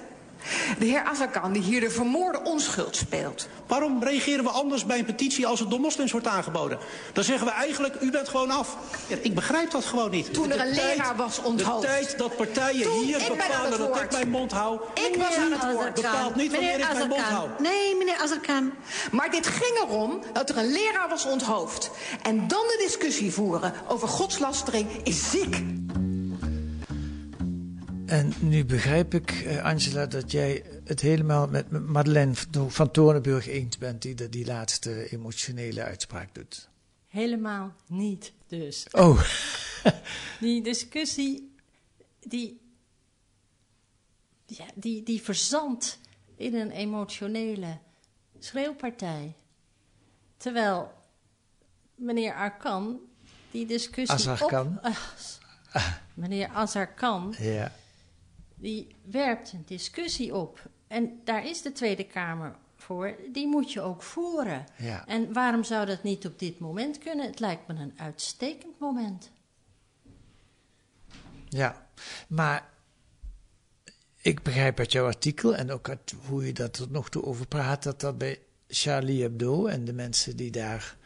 De 0.78 0.85
heer 0.85 1.02
Azarkan, 1.04 1.52
die 1.52 1.62
hier 1.62 1.80
de 1.80 1.90
vermoorde 1.90 2.40
onschuld 2.44 2.96
speelt. 2.96 3.48
Waarom 3.66 4.02
reageren 4.02 4.44
we 4.44 4.50
anders 4.50 4.87
bij 4.87 4.98
een 4.98 5.04
petitie 5.04 5.46
als 5.46 5.61
het 5.61 5.70
door 5.70 5.80
moslims 5.80 6.12
wordt 6.12 6.26
aangeboden? 6.26 6.78
Dan 7.12 7.24
zeggen 7.24 7.46
we 7.46 7.52
eigenlijk, 7.52 8.00
u 8.00 8.11
bent 8.11 8.28
gewoon 8.28 8.50
af. 8.50 8.76
Ja, 9.07 9.16
ik 9.22 9.35
begrijp 9.35 9.70
dat 9.70 9.85
gewoon 9.85 10.11
niet. 10.11 10.35
Toen 10.35 10.50
er 10.50 10.59
De 10.59 10.64
een 10.64 10.74
tijd- 10.74 10.96
leraar 10.96 11.16
was 11.16 11.42
onthoofd. 11.42 11.80
De 11.80 11.87
tijd 11.87 12.18
dat 12.18 12.37
partijen 12.37 12.83
Toen- 12.83 13.04
hier 13.04 13.20
ik 13.20 13.22
ben 13.22 13.30
aan 13.30 13.37
bepalen 13.37 13.70
het 13.70 13.78
dat 13.94 14.02
ik 14.02 14.11
mijn 14.12 14.28
mond 14.30 14.52
hou. 14.52 14.80
Ik 14.94 15.16
was 15.16 15.37
aan 15.37 15.52
het 15.52 15.72
woord. 15.72 15.94
bepaalt 15.94 16.35
niet 16.35 16.52
wanneer 16.52 16.78
ik 16.78 16.92
mijn 16.92 17.09
mond 17.09 17.20
hou. 17.22 17.48
Nee, 17.59 17.96
meneer 17.96 18.16
Azarkan. 18.22 18.72
Maar 19.11 19.30
dit 19.30 19.46
ging 19.46 19.78
erom 19.88 20.20
dat 20.33 20.48
er 20.50 20.57
een 20.59 20.72
leraar 20.72 21.09
was 21.09 21.24
onthoofd. 21.24 21.90
En 22.22 22.37
dan 22.48 22.62
de 22.66 22.83
discussie 22.87 23.33
voeren 23.33 23.72
over 23.88 24.09
godslastering 24.09 24.88
is 25.02 25.30
ziek. 25.30 25.62
En 28.07 28.33
nu 28.40 28.64
begrijp 28.64 29.14
ik, 29.14 29.31
eh, 29.31 29.64
Angela, 29.64 30.07
dat 30.07 30.31
jij 30.31 30.64
het 30.85 31.01
helemaal 31.01 31.49
met 31.49 31.71
Madeleine 31.87 32.35
van 32.69 32.90
Toornenburg 32.90 33.47
eens 33.49 33.79
bent, 33.79 34.03
die 34.03 34.14
de- 34.14 34.29
die 34.29 34.47
laatste 34.47 35.09
emotionele 35.11 35.83
uitspraak 35.83 36.35
doet. 36.35 36.69
Helemaal 37.09 37.75
niet 37.87 38.33
dus. 38.47 38.87
Oh, 38.90 39.23
Die 40.40 40.62
discussie, 40.62 41.55
die, 42.21 42.61
ja, 44.47 44.64
die, 44.75 45.03
die 45.03 45.23
verzandt 45.23 45.99
in 46.37 46.55
een 46.55 46.71
emotionele 46.71 47.79
schreeuwpartij. 48.38 49.35
Terwijl 50.37 50.93
meneer 51.95 52.35
Arkan 52.35 52.99
die 53.51 53.67
discussie 53.67 54.14
Azarkan. 54.31 54.79
op... 54.83 54.93
Meneer 56.14 56.49
Azarkan, 56.49 57.35
ja. 57.38 57.73
Die 58.64 58.87
werpt 59.03 59.53
een 59.53 59.62
discussie 59.66 60.35
op. 60.35 60.62
En 60.87 61.20
daar 61.24 61.46
is 61.46 61.62
de 61.62 61.72
Tweede 61.72 62.05
Kamer 62.05 62.57
voor. 62.77 63.14
Die 63.33 63.46
moet 63.46 63.72
je 63.72 63.81
ook 63.81 64.03
voeren. 64.03 64.64
Ja. 64.79 65.07
En 65.07 65.33
waarom 65.33 65.64
zou 65.64 65.87
dat 65.87 66.03
niet 66.03 66.27
op 66.27 66.38
dit 66.38 66.59
moment 66.59 66.98
kunnen? 66.98 67.27
Het 67.27 67.40
lijkt 67.40 67.66
me 67.66 67.74
een 67.74 67.92
uitstekend 67.96 68.79
moment. 68.79 69.31
Ja, 71.48 71.88
maar 72.29 72.68
ik 74.20 74.42
begrijp 74.42 74.79
uit 74.79 74.92
jouw 74.92 75.07
artikel 75.07 75.55
en 75.55 75.70
ook 75.70 75.88
uit 75.88 76.14
hoe 76.27 76.46
je 76.46 76.53
dat 76.53 76.74
tot 76.74 76.90
nog 76.90 77.09
toe 77.09 77.24
over 77.24 77.46
praat, 77.46 77.83
dat 77.83 78.00
dat 78.00 78.18
bij 78.18 78.38
Charlie 78.68 79.22
Hebdo 79.22 79.66
en 79.66 79.85
de 79.85 79.92
mensen 79.92 80.37
die 80.37 80.50
daar 80.50 80.96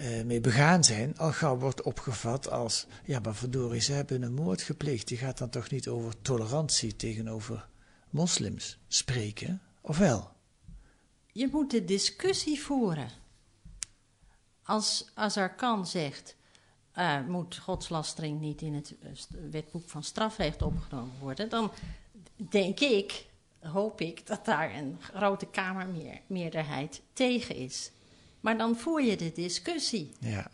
eh, 0.00 0.24
mee 0.24 0.40
begaan 0.40 0.84
zijn, 0.84 1.18
al 1.18 1.32
gauw 1.32 1.56
wordt 1.56 1.82
opgevat 1.82 2.50
als, 2.50 2.86
ja 3.04 3.18
maar 3.18 3.34
verdorie, 3.34 3.80
ze 3.80 3.92
hebben 3.92 4.22
een 4.22 4.34
moord 4.34 4.62
gepleegd. 4.62 5.08
Die 5.08 5.18
gaat 5.18 5.38
dan 5.38 5.50
toch 5.50 5.70
niet 5.70 5.88
over 5.88 6.22
tolerantie 6.22 6.96
tegenover 6.96 7.68
moslims 8.10 8.78
spreken, 8.88 9.62
of 9.80 9.98
wel? 9.98 10.30
Je 11.32 11.48
moet 11.52 11.70
de 11.70 11.84
discussie 11.84 12.60
voeren. 12.60 13.10
Als 14.62 15.10
Azarkan 15.14 15.86
zegt, 15.86 16.36
uh, 16.94 17.26
moet 17.26 17.56
godslastering 17.56 18.40
niet 18.40 18.62
in 18.62 18.74
het 18.74 18.94
eh, 19.02 19.10
wetboek 19.50 19.88
van 19.88 20.02
strafrecht 20.02 20.62
opgenomen 20.62 21.18
worden, 21.20 21.48
dan 21.48 21.70
denk 22.36 22.80
ik, 22.80 23.26
hoop 23.60 24.00
ik, 24.00 24.26
dat 24.26 24.44
daar 24.44 24.74
een 24.74 24.98
grote 25.00 25.46
kamermeerderheid 25.46 27.02
tegen 27.12 27.54
is. 27.56 27.90
Maar 28.40 28.58
dan 28.58 28.76
voer 28.76 29.02
je 29.02 29.16
de 29.16 29.32
discussie. 29.32 30.12
Ja. 30.20 30.50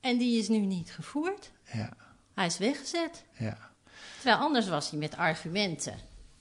En 0.00 0.18
die 0.18 0.38
is 0.38 0.48
nu 0.48 0.58
niet 0.58 0.92
gevoerd. 0.92 1.50
Ja. 1.72 1.92
Hij 2.34 2.46
is 2.46 2.58
weggezet. 2.58 3.24
Ja. 3.38 3.70
Terwijl 4.14 4.36
anders 4.36 4.68
was 4.68 4.90
hij 4.90 4.98
met 4.98 5.16
argumenten. 5.16 5.98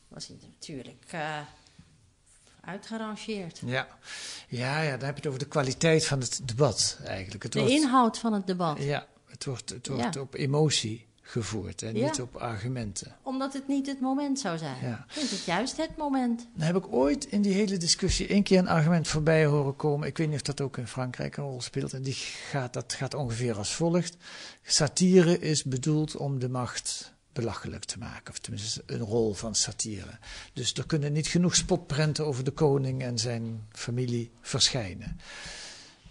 Was 0.08 0.28
hij 0.28 0.38
natuurlijk 0.42 1.12
uh, 1.14 1.40
uitgerangeerd. 2.62 3.62
Ja. 3.66 3.88
ja, 4.48 4.82
ja, 4.82 4.98
dan 4.98 5.06
heb 5.06 5.16
je 5.16 5.22
het 5.22 5.28
over 5.28 5.40
de 5.40 5.48
kwaliteit 5.48 6.06
van 6.06 6.20
het 6.20 6.42
debat 6.46 7.00
eigenlijk. 7.06 7.44
Het 7.44 7.52
de 7.52 7.60
wordt, 7.60 7.74
inhoud 7.74 8.18
van 8.18 8.34
het 8.34 8.48
debat. 8.48 8.84
Ja, 8.84 9.08
het 9.26 9.46
wordt, 9.46 9.70
het 9.70 9.88
wordt 9.88 10.18
op 10.18 10.34
emotie 10.34 11.08
gevoerd 11.28 11.82
en 11.82 11.96
Ja. 11.96 12.06
niet 12.06 12.22
op 12.22 12.36
argumenten. 12.36 13.16
Omdat 13.22 13.54
het 13.54 13.68
niet 13.68 13.88
het 13.88 14.00
moment 14.00 14.40
zou 14.40 14.58
zijn. 14.58 14.76
Ja. 14.82 15.06
Is 15.16 15.32
het 15.32 15.44
juist 15.44 15.78
het 15.78 15.98
moment? 15.98 16.48
Dan 16.54 16.66
heb 16.66 16.76
ik 16.76 16.94
ooit 16.94 17.26
in 17.26 17.42
die 17.42 17.54
hele 17.54 17.78
discussie 17.78 18.28
één 18.28 18.44
keer 18.44 18.60
een 18.60 18.68
argument 18.68 19.08
voorbij 19.08 19.46
horen 19.46 19.76
komen. 19.76 20.08
Ik 20.08 20.18
weet 20.18 20.28
niet 20.28 20.36
of 20.36 20.42
dat 20.42 20.62
ook 20.62 20.78
in 20.78 20.88
Frankrijk 20.88 21.38
een 21.38 21.44
rol 21.44 21.62
speelt. 21.62 21.94
En 21.94 22.02
die 22.02 22.14
gaat, 22.14 22.74
dat 22.74 22.94
gaat 22.94 23.14
ongeveer 23.14 23.58
als 23.58 23.74
volgt. 23.76 24.18
Satire 24.64 25.40
is 25.40 25.64
bedoeld 25.64 26.16
om 26.16 26.40
de 26.40 26.50
macht 26.50 27.14
belachelijk 27.34 27.84
te 27.84 27.98
maken. 27.98 28.32
Of 28.34 28.40
tenminste 28.40 28.84
een 28.86 29.00
rol 29.00 29.34
van 29.34 29.56
satire. 29.56 30.18
Dus 30.54 30.74
er 30.74 30.86
kunnen 30.86 31.14
niet 31.14 31.28
genoeg 31.28 31.56
spotprenten 31.56 32.26
over 32.26 32.44
de 32.44 32.52
koning 32.52 33.02
en 33.04 33.20
zijn 33.20 33.66
familie 33.72 34.32
verschijnen. 34.42 35.20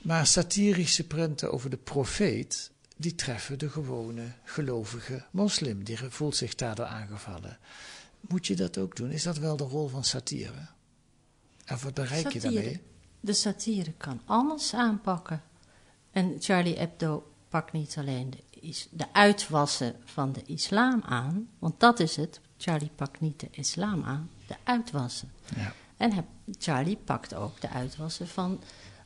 Maar 0.03 0.27
satirische 0.27 1.07
prenten 1.07 1.53
over 1.53 1.71
de 1.71 1.77
profeet, 1.77 2.71
die 2.97 3.15
treffen 3.15 3.59
de 3.59 3.69
gewone 3.71 4.33
gelovige 4.45 5.25
moslim. 5.31 5.85
Die 5.85 5.99
voelt 5.99 6.37
zich 6.37 6.55
daardoor 6.55 6.87
aangevallen. 6.87 7.59
Moet 8.21 8.47
je 8.47 8.57
dat 8.57 8.79
ook 8.79 8.97
doen? 8.97 9.11
Is 9.11 9.23
dat 9.23 9.39
wel 9.39 9.57
de 9.57 9.65
rol 9.65 9.89
van 9.89 10.05
satire? 10.05 10.67
En 11.65 11.79
wat 11.83 11.95
bereik 11.95 12.33
je 12.33 12.41
daarmee? 12.41 12.81
De 13.21 13.33
satire 13.33 13.93
kan 13.93 14.21
alles 14.25 14.75
aanpakken. 14.75 15.43
En 16.11 16.37
Charlie 16.39 16.77
Hebdo 16.79 17.33
pakt 17.49 17.73
niet 17.73 17.95
alleen 17.99 18.31
de, 18.31 18.61
is- 18.61 18.89
de 18.91 19.13
uitwassen 19.13 19.97
van 20.05 20.33
de 20.33 20.43
islam 20.47 21.03
aan, 21.05 21.49
want 21.59 21.81
dat 21.81 22.01
is 22.01 22.17
het. 22.17 22.41
Charlie 22.59 22.91
pakt 22.95 23.21
niet 23.21 23.41
de 23.41 23.49
islam 23.51 24.03
aan, 24.05 24.31
de 24.47 24.57
uitwassen. 24.65 25.31
Ja. 25.57 25.73
En 25.97 26.13
hij- 26.13 26.25
Charlie 26.59 26.97
pakt 26.97 27.35
ook 27.35 27.61
de 27.61 27.69
uitwassen 27.69 28.29
van 28.29 28.61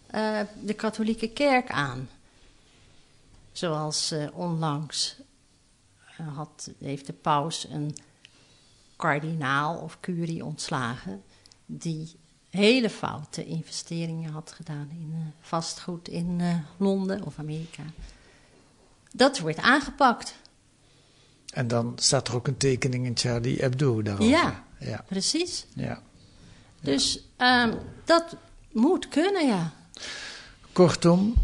eh, 0.06 0.40
de 0.62 0.74
katholieke 0.74 1.28
kerk 1.28 1.70
aan. 1.70 2.08
Zoals 3.58 4.10
eh, 4.10 4.26
onlangs 4.32 5.16
eh, 6.16 6.36
had, 6.36 6.70
heeft 6.78 7.06
de 7.06 7.12
paus 7.12 7.66
een 7.70 7.96
kardinaal 8.96 9.76
of 9.76 10.00
curie 10.00 10.44
ontslagen 10.44 11.22
die 11.66 12.16
hele 12.50 12.90
foute 12.90 13.44
investeringen 13.44 14.32
had 14.32 14.52
gedaan 14.52 14.88
in 14.90 15.12
eh, 15.14 15.20
vastgoed 15.40 16.08
in 16.08 16.40
Londen 16.76 17.22
of 17.22 17.38
Amerika. 17.38 17.82
Dat 19.12 19.38
wordt 19.38 19.58
aangepakt. 19.58 20.34
En 21.52 21.68
dan 21.68 21.92
staat 21.96 22.28
er 22.28 22.34
ook 22.34 22.46
een 22.46 22.56
tekening 22.56 23.06
in 23.06 23.16
Charlie 23.16 23.56
Hebdo 23.56 24.02
daarover. 24.02 24.30
Ja, 24.30 24.64
Ja. 24.78 25.04
precies. 25.08 25.66
ja. 25.74 26.02
Dus 26.80 27.20
ehm, 27.36 27.76
dat 28.04 28.36
moet 28.72 29.08
kunnen, 29.08 29.46
ja. 29.46 29.72
Kortom, 30.72 31.34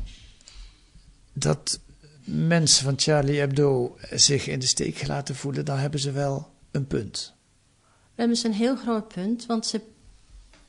dat 1.33 1.79
mensen 2.25 2.85
van 2.85 2.95
Charlie 2.97 3.39
Hebdo 3.39 3.97
zich 4.11 4.47
in 4.47 4.59
de 4.59 4.67
steek 4.67 5.07
laten 5.07 5.37
voelen, 5.37 5.65
dan 5.65 5.79
hebben 5.79 6.01
ze 6.01 6.11
wel 6.11 6.53
een 6.71 6.87
punt. 6.87 7.35
We 7.83 8.21
hebben 8.21 8.37
ze 8.37 8.47
een 8.47 8.53
heel 8.53 8.77
groot 8.77 9.09
punt, 9.09 9.47
want 9.47 9.67
ze 9.67 9.81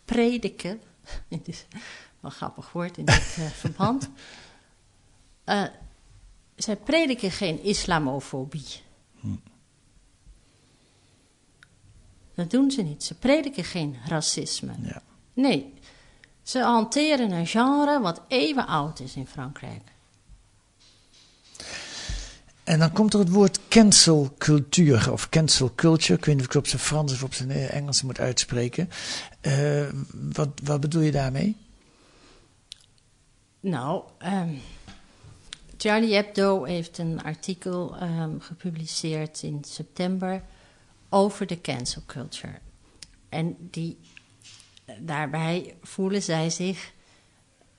prediken. 0.05 0.81
Het 1.29 1.47
is 1.47 1.65
wel 1.69 2.31
een 2.31 2.31
grappig 2.31 2.71
woord 2.71 2.97
in 2.97 3.05
dit 3.05 3.35
eh, 3.37 3.45
verband. 3.45 4.09
Eh, 5.43 5.63
zij 6.55 6.75
prediken 6.75 7.31
geen 7.31 7.63
islamofobie. 7.63 8.81
Dat 12.35 12.49
doen 12.51 12.71
ze 12.71 12.81
niet. 12.81 13.03
Ze 13.03 13.13
prediken 13.13 13.63
geen 13.63 13.97
racisme. 14.07 14.73
Ja. 14.81 15.01
Nee, 15.33 15.73
ze 16.43 16.59
hanteren 16.59 17.31
een 17.31 17.47
genre 17.47 17.99
wat 17.99 18.21
even 18.27 18.67
oud 18.67 18.99
is 18.99 19.15
in 19.15 19.27
Frankrijk. 19.27 19.94
En 22.65 22.79
dan 22.79 22.91
komt 22.91 23.13
er 23.13 23.19
het 23.19 23.29
woord 23.29 23.59
cancel 23.67 24.33
cultuur 24.37 25.11
of 25.11 25.29
cancel 25.29 25.71
culture. 25.75 26.13
Ik 26.13 26.25
weet 26.25 26.35
niet 26.35 26.43
of 26.43 26.49
ik 26.49 26.53
het 26.53 26.61
op 26.61 26.67
zijn 26.67 26.81
Frans 26.81 27.13
of 27.13 27.23
op 27.23 27.33
zijn 27.33 27.51
eh, 27.51 27.73
Engels 27.73 28.01
moet 28.01 28.19
uitspreken. 28.19 28.89
Eh, 29.41 29.85
wat, 30.13 30.49
wat 30.63 30.79
bedoel 30.79 31.01
je 31.01 31.11
daarmee? 31.11 31.57
Nou, 33.59 34.03
ehm, 34.17 34.53
Charlie 35.77 36.13
Hebdo 36.13 36.63
heeft 36.63 36.97
een 36.97 37.23
artikel 37.23 37.97
ehm, 37.97 38.39
gepubliceerd 38.39 39.43
in 39.43 39.63
september 39.63 40.43
over 41.09 41.47
de 41.47 41.61
cancel 41.61 42.01
culture. 42.05 42.59
En 43.29 43.57
die, 43.71 43.99
daarbij 44.99 45.75
voelen 45.81 46.21
zij 46.21 46.49
zich 46.49 46.91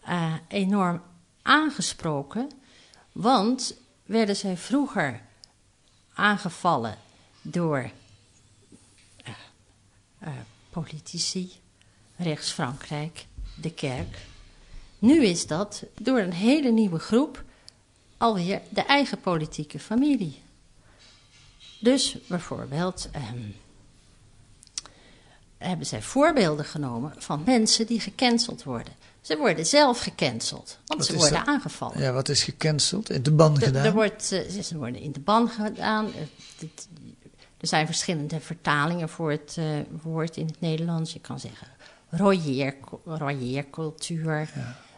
eh, 0.01 0.35
enorm 0.49 1.03
aangesproken, 1.43 2.51
want 3.13 3.85
werden 4.07 4.37
zij 4.37 4.57
vroeger 4.57 5.21
aangevallen 6.15 6.99
door 7.43 7.91
eh, 9.17 9.33
eh, 10.19 10.33
politici, 10.71 11.53
rechts 12.17 12.51
Frankrijk, 12.51 13.27
de 13.55 13.73
kerk. 13.73 14.19
Nu 14.99 15.25
is 15.25 15.47
dat 15.47 15.85
door 16.01 16.19
een 16.19 16.33
hele 16.33 16.71
nieuwe 16.71 16.99
groep 16.99 17.45
alweer 18.17 18.63
de 18.69 18.83
eigen 18.83 19.21
politieke 19.21 19.79
familie. 19.79 20.43
Dus 21.79 22.17
bijvoorbeeld 22.29 23.09
ehm, 23.13 23.51
hebben 25.59 25.87
zij 25.87 26.03
voorbeelden 26.03 26.65
genomen 26.65 27.15
van 27.19 27.43
mensen 27.45 27.87
die 27.87 28.01
gecanceld 28.01 28.63
worden. 28.63 28.93
Ze 29.27 29.37
worden 29.37 29.67
zelf 29.67 30.01
gecanceld, 30.01 30.79
want 30.87 31.01
Wat 31.01 31.07
ze 31.09 31.17
worden 31.17 31.39
dat? 31.39 31.47
aangevallen. 31.47 32.01
Ja, 32.01 32.13
wat 32.13 32.29
is 32.29 32.43
gecanceld? 32.43 33.11
In 33.11 33.23
de 33.23 33.33
ban 33.33 33.59
gedaan? 33.59 33.85
Er, 33.85 33.93
wordt, 33.93 34.33
eh, 34.33 34.63
ze 34.63 34.77
worden 34.77 35.01
in 35.01 35.13
de 35.13 35.21
ban 35.21 35.49
gedaan. 35.49 36.07
Eh, 36.15 36.69
Er 37.61 37.67
zijn 37.69 37.87
verschillende 37.87 38.41
vertalingen 38.41 39.09
voor 39.09 39.31
het 39.31 39.55
eh, 39.59 39.65
woord 40.03 40.37
in 40.37 40.47
het 40.47 40.61
Nederlands. 40.61 41.13
Je 41.13 41.21
kan 41.21 41.41
zeggen 41.41 41.67
royeer, 42.11 42.75
royeercultuur, 43.05 44.51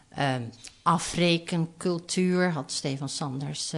ehm, 0.08 0.42
afrekencultuur, 0.82 2.50
had 2.50 2.72
Stefan 2.72 3.08
Sanders 3.08 3.72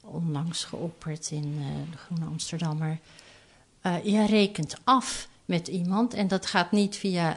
onlangs 0.00 0.64
geopperd 0.64 1.30
in 1.30 1.56
eh, 1.60 1.90
de 1.90 1.96
Groene 1.96 2.24
Amsterdammer. 2.24 2.98
Je 4.02 4.26
rekent 4.26 4.76
af 4.84 5.28
met 5.44 5.68
iemand 5.68 6.14
en 6.14 6.28
dat 6.28 6.46
gaat 6.46 6.72
niet 6.72 6.96
via 6.96 7.36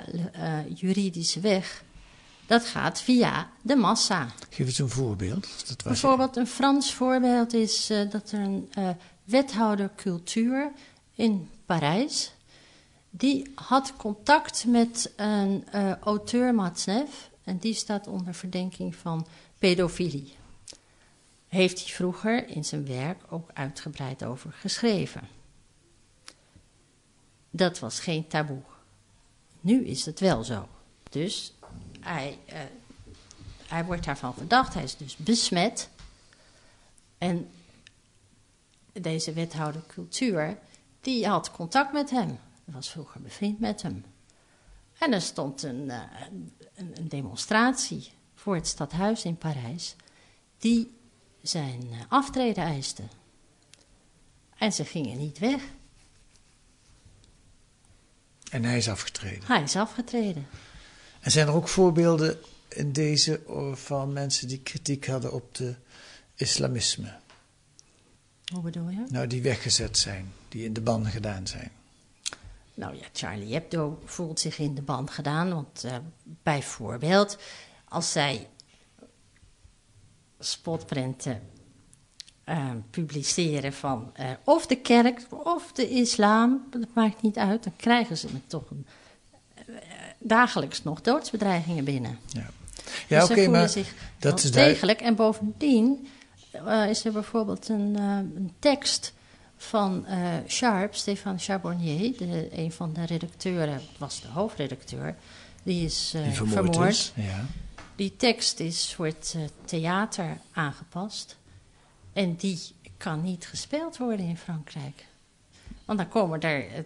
juridische 0.75 1.39
weg. 1.39 1.83
Dat 2.47 2.65
gaat 2.65 3.01
via 3.01 3.49
de 3.61 3.75
massa. 3.75 4.27
Geef 4.49 4.65
eens 4.67 4.79
een 4.79 4.89
voorbeeld. 4.89 5.47
Dat 5.67 5.83
was 5.83 5.83
Bijvoorbeeld 5.83 6.35
een 6.35 6.47
Frans 6.47 6.93
voorbeeld 6.93 7.53
is 7.53 7.89
eh, 7.89 8.09
dat 8.09 8.31
er 8.31 8.39
een 8.39 8.69
eh, 8.73 8.89
wethouder 9.23 9.91
cultuur 9.95 10.71
in 11.13 11.49
Parijs, 11.65 12.31
die 13.09 13.51
had 13.55 13.93
contact 13.97 14.65
met 14.65 15.11
een 15.15 15.65
eh, 15.71 15.95
auteur 15.95 16.55
Matsnev 16.55 17.09
en 17.43 17.57
die 17.57 17.73
staat 17.73 18.07
onder 18.07 18.33
verdenking 18.33 18.95
van 18.95 19.27
pedofilie. 19.59 20.35
Heeft 21.47 21.79
hij 21.79 21.93
vroeger 21.93 22.47
in 22.47 22.65
zijn 22.65 22.87
werk 22.87 23.21
ook 23.29 23.49
uitgebreid 23.53 24.23
over 24.23 24.51
geschreven. 24.51 25.21
Dat 27.49 27.79
was 27.79 27.99
geen 27.99 28.27
taboe. 28.27 28.61
Nu 29.59 29.85
is 29.85 30.05
het 30.05 30.19
wel 30.19 30.43
zo. 30.43 30.67
Dus 31.09 31.53
hij, 31.99 32.39
eh, 32.45 32.59
hij 33.67 33.85
wordt 33.85 34.05
daarvan 34.05 34.33
verdacht, 34.33 34.73
hij 34.73 34.83
is 34.83 34.97
dus 34.97 35.15
besmet. 35.15 35.89
En 37.17 37.49
deze 38.93 39.33
wethouder 39.33 39.83
cultuur, 39.87 40.57
die 41.01 41.27
had 41.27 41.51
contact 41.51 41.93
met 41.93 42.09
hem. 42.09 42.39
Was 42.65 42.89
vroeger 42.89 43.21
bevriend 43.21 43.59
met 43.59 43.81
hem. 43.81 44.05
En 44.97 45.13
er 45.13 45.21
stond 45.21 45.63
een, 45.63 45.89
eh, 45.89 46.01
een, 46.75 46.91
een 46.93 47.07
demonstratie 47.07 48.11
voor 48.35 48.55
het 48.55 48.67
stadhuis 48.67 49.23
in 49.23 49.37
Parijs, 49.37 49.95
die 50.57 50.91
zijn 51.41 51.87
eh, 51.91 51.99
aftreden 52.07 52.63
eiste. 52.63 53.03
En 54.57 54.73
ze 54.73 54.85
gingen 54.85 55.17
niet 55.17 55.39
weg. 55.39 55.63
En 58.51 58.63
hij 58.63 58.77
is 58.77 58.89
afgetreden. 58.89 59.43
Hij 59.45 59.61
is 59.61 59.75
afgetreden. 59.75 60.47
En 61.27 61.33
zijn 61.33 61.47
er 61.47 61.53
ook 61.53 61.67
voorbeelden 61.67 62.39
in 62.67 62.91
deze 62.91 63.41
van 63.73 64.13
mensen 64.13 64.47
die 64.47 64.59
kritiek 64.59 65.07
hadden 65.07 65.33
op 65.33 65.55
de 65.55 65.75
islamisme? 66.35 67.15
Hoe 68.53 68.61
bedoel 68.61 68.89
je? 68.89 69.05
Nou, 69.09 69.27
die 69.27 69.41
weggezet 69.41 69.97
zijn, 69.97 70.33
die 70.49 70.63
in 70.63 70.73
de 70.73 70.81
ban 70.81 71.05
gedaan 71.05 71.47
zijn. 71.47 71.71
Nou 72.73 72.95
ja, 72.95 73.05
Charlie 73.13 73.53
Hebdo 73.53 74.01
voelt 74.05 74.39
zich 74.39 74.59
in 74.59 74.75
de 74.75 74.81
ban 74.81 75.09
gedaan. 75.09 75.53
Want 75.53 75.85
uh, 75.85 75.95
bijvoorbeeld, 76.23 77.37
als 77.87 78.11
zij 78.11 78.47
spotprenten 80.39 81.41
uh, 82.45 82.71
publiceren 82.89 83.73
van 83.73 84.13
uh, 84.19 84.31
of 84.43 84.67
de 84.67 84.81
kerk 84.81 85.27
of 85.29 85.71
de 85.71 85.89
islam, 85.89 86.67
dat 86.69 86.93
maakt 86.93 87.21
niet 87.21 87.37
uit, 87.37 87.63
dan 87.63 87.75
krijgen 87.75 88.17
ze 88.17 88.27
me 88.33 88.39
toch 88.47 88.69
een, 88.69 88.87
dagelijks 90.27 90.83
nog 90.83 91.01
doodsbedreigingen 91.01 91.83
binnen. 91.83 92.19
Ja, 92.27 92.49
ja 93.07 93.19
dus 93.19 93.29
oké, 93.29 93.47
maar 93.47 93.69
zich 93.69 93.93
dat 94.19 94.43
is 94.43 94.51
degelijk. 94.51 95.01
En 95.01 95.15
bovendien 95.15 96.07
is 96.89 97.05
er 97.05 97.11
bijvoorbeeld 97.11 97.69
een, 97.69 97.95
een 97.95 98.53
tekst 98.59 99.13
van 99.57 100.05
uh, 100.09 100.33
Sharp, 100.47 100.95
Stefan 100.95 101.39
Charbonnier, 101.39 102.17
de, 102.17 102.47
een 102.51 102.71
van 102.71 102.93
de 102.93 103.05
redacteuren, 103.05 103.81
was 103.97 104.21
de 104.21 104.27
hoofdredacteur, 104.27 105.15
die 105.63 105.85
is 105.85 106.09
die 106.11 106.31
vermoord. 106.31 106.53
vermoord. 106.53 106.89
Is, 106.89 107.11
ja. 107.15 107.45
Die 107.95 108.15
tekst 108.15 108.59
is 108.59 108.93
voor 108.93 109.05
het 109.05 109.35
theater 109.65 110.37
aangepast 110.51 111.37
en 112.13 112.35
die 112.35 112.59
kan 112.97 113.23
niet 113.23 113.47
gespeeld 113.47 113.97
worden 113.97 114.25
in 114.25 114.37
Frankrijk. 114.37 115.05
Want 115.85 115.99
dan 115.99 116.07
komen 116.07 116.41
er, 116.41 116.85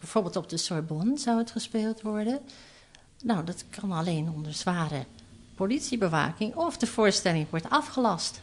bijvoorbeeld 0.00 0.36
op 0.36 0.48
de 0.48 0.56
Sorbonne 0.56 1.18
zou 1.18 1.38
het 1.38 1.50
gespeeld 1.50 2.00
worden. 2.00 2.40
Nou, 3.22 3.44
dat 3.44 3.64
kan 3.70 3.92
alleen 3.92 4.30
onder 4.30 4.54
zware 4.54 5.04
politiebewaking 5.54 6.54
of 6.54 6.76
de 6.76 6.86
voorstelling 6.86 7.46
wordt 7.50 7.70
afgelast 7.70 8.40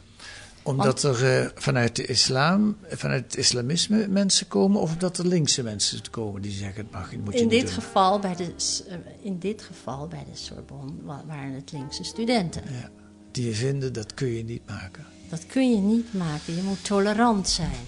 omdat 0.67 1.03
er 1.03 1.41
uh, 1.43 1.49
vanuit 1.55 1.95
de 1.95 2.05
islam, 2.05 2.77
vanuit 2.89 3.23
het 3.23 3.37
islamisme 3.37 4.07
mensen 4.07 4.47
komen, 4.47 4.81
of 4.81 4.93
omdat 4.93 5.17
er 5.17 5.27
linkse 5.27 5.63
mensen 5.63 6.09
komen 6.09 6.41
die 6.41 6.51
zeggen 6.51 6.83
het 6.83 6.91
mag, 6.91 7.11
het 7.11 7.23
moet 7.23 7.33
je 7.33 7.39
in 7.39 7.47
niet 7.47 7.59
dit 7.59 7.65
doen. 7.65 7.73
Geval 7.73 8.19
bij 8.19 8.35
de, 8.35 8.43
uh, 8.87 8.95
in 9.21 9.39
dit 9.39 9.61
geval 9.61 10.07
bij 10.07 10.25
de 10.31 10.37
Sorbonne 10.37 10.93
waren 11.25 11.53
het 11.53 11.71
linkse 11.71 12.03
studenten. 12.03 12.61
Ja, 12.65 12.89
die 13.31 13.55
vinden 13.55 13.93
dat 13.93 14.13
kun 14.13 14.27
je 14.27 14.43
niet 14.43 14.67
maken. 14.67 15.05
Dat 15.29 15.45
kun 15.45 15.71
je 15.71 15.81
niet 15.81 16.13
maken, 16.13 16.55
je 16.55 16.61
moet 16.61 16.83
tolerant 16.83 17.49
zijn. 17.49 17.85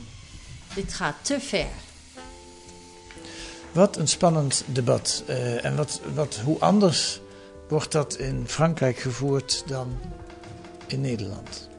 Dit 0.75 0.93
gaat 0.93 1.15
te 1.21 1.39
ver. 1.39 1.67
Wat 3.71 3.97
een 3.97 4.08
spannend 4.08 4.63
debat. 4.65 5.23
Uh, 5.29 5.65
en 5.65 5.75
wat, 5.75 6.01
wat, 6.13 6.36
hoe 6.36 6.60
anders 6.60 7.21
wordt 7.67 7.91
dat 7.91 8.17
in 8.17 8.43
Frankrijk 8.47 8.97
gevoerd 8.97 9.63
dan 9.67 9.97
in 10.88 11.01
Nederland? 11.01 11.69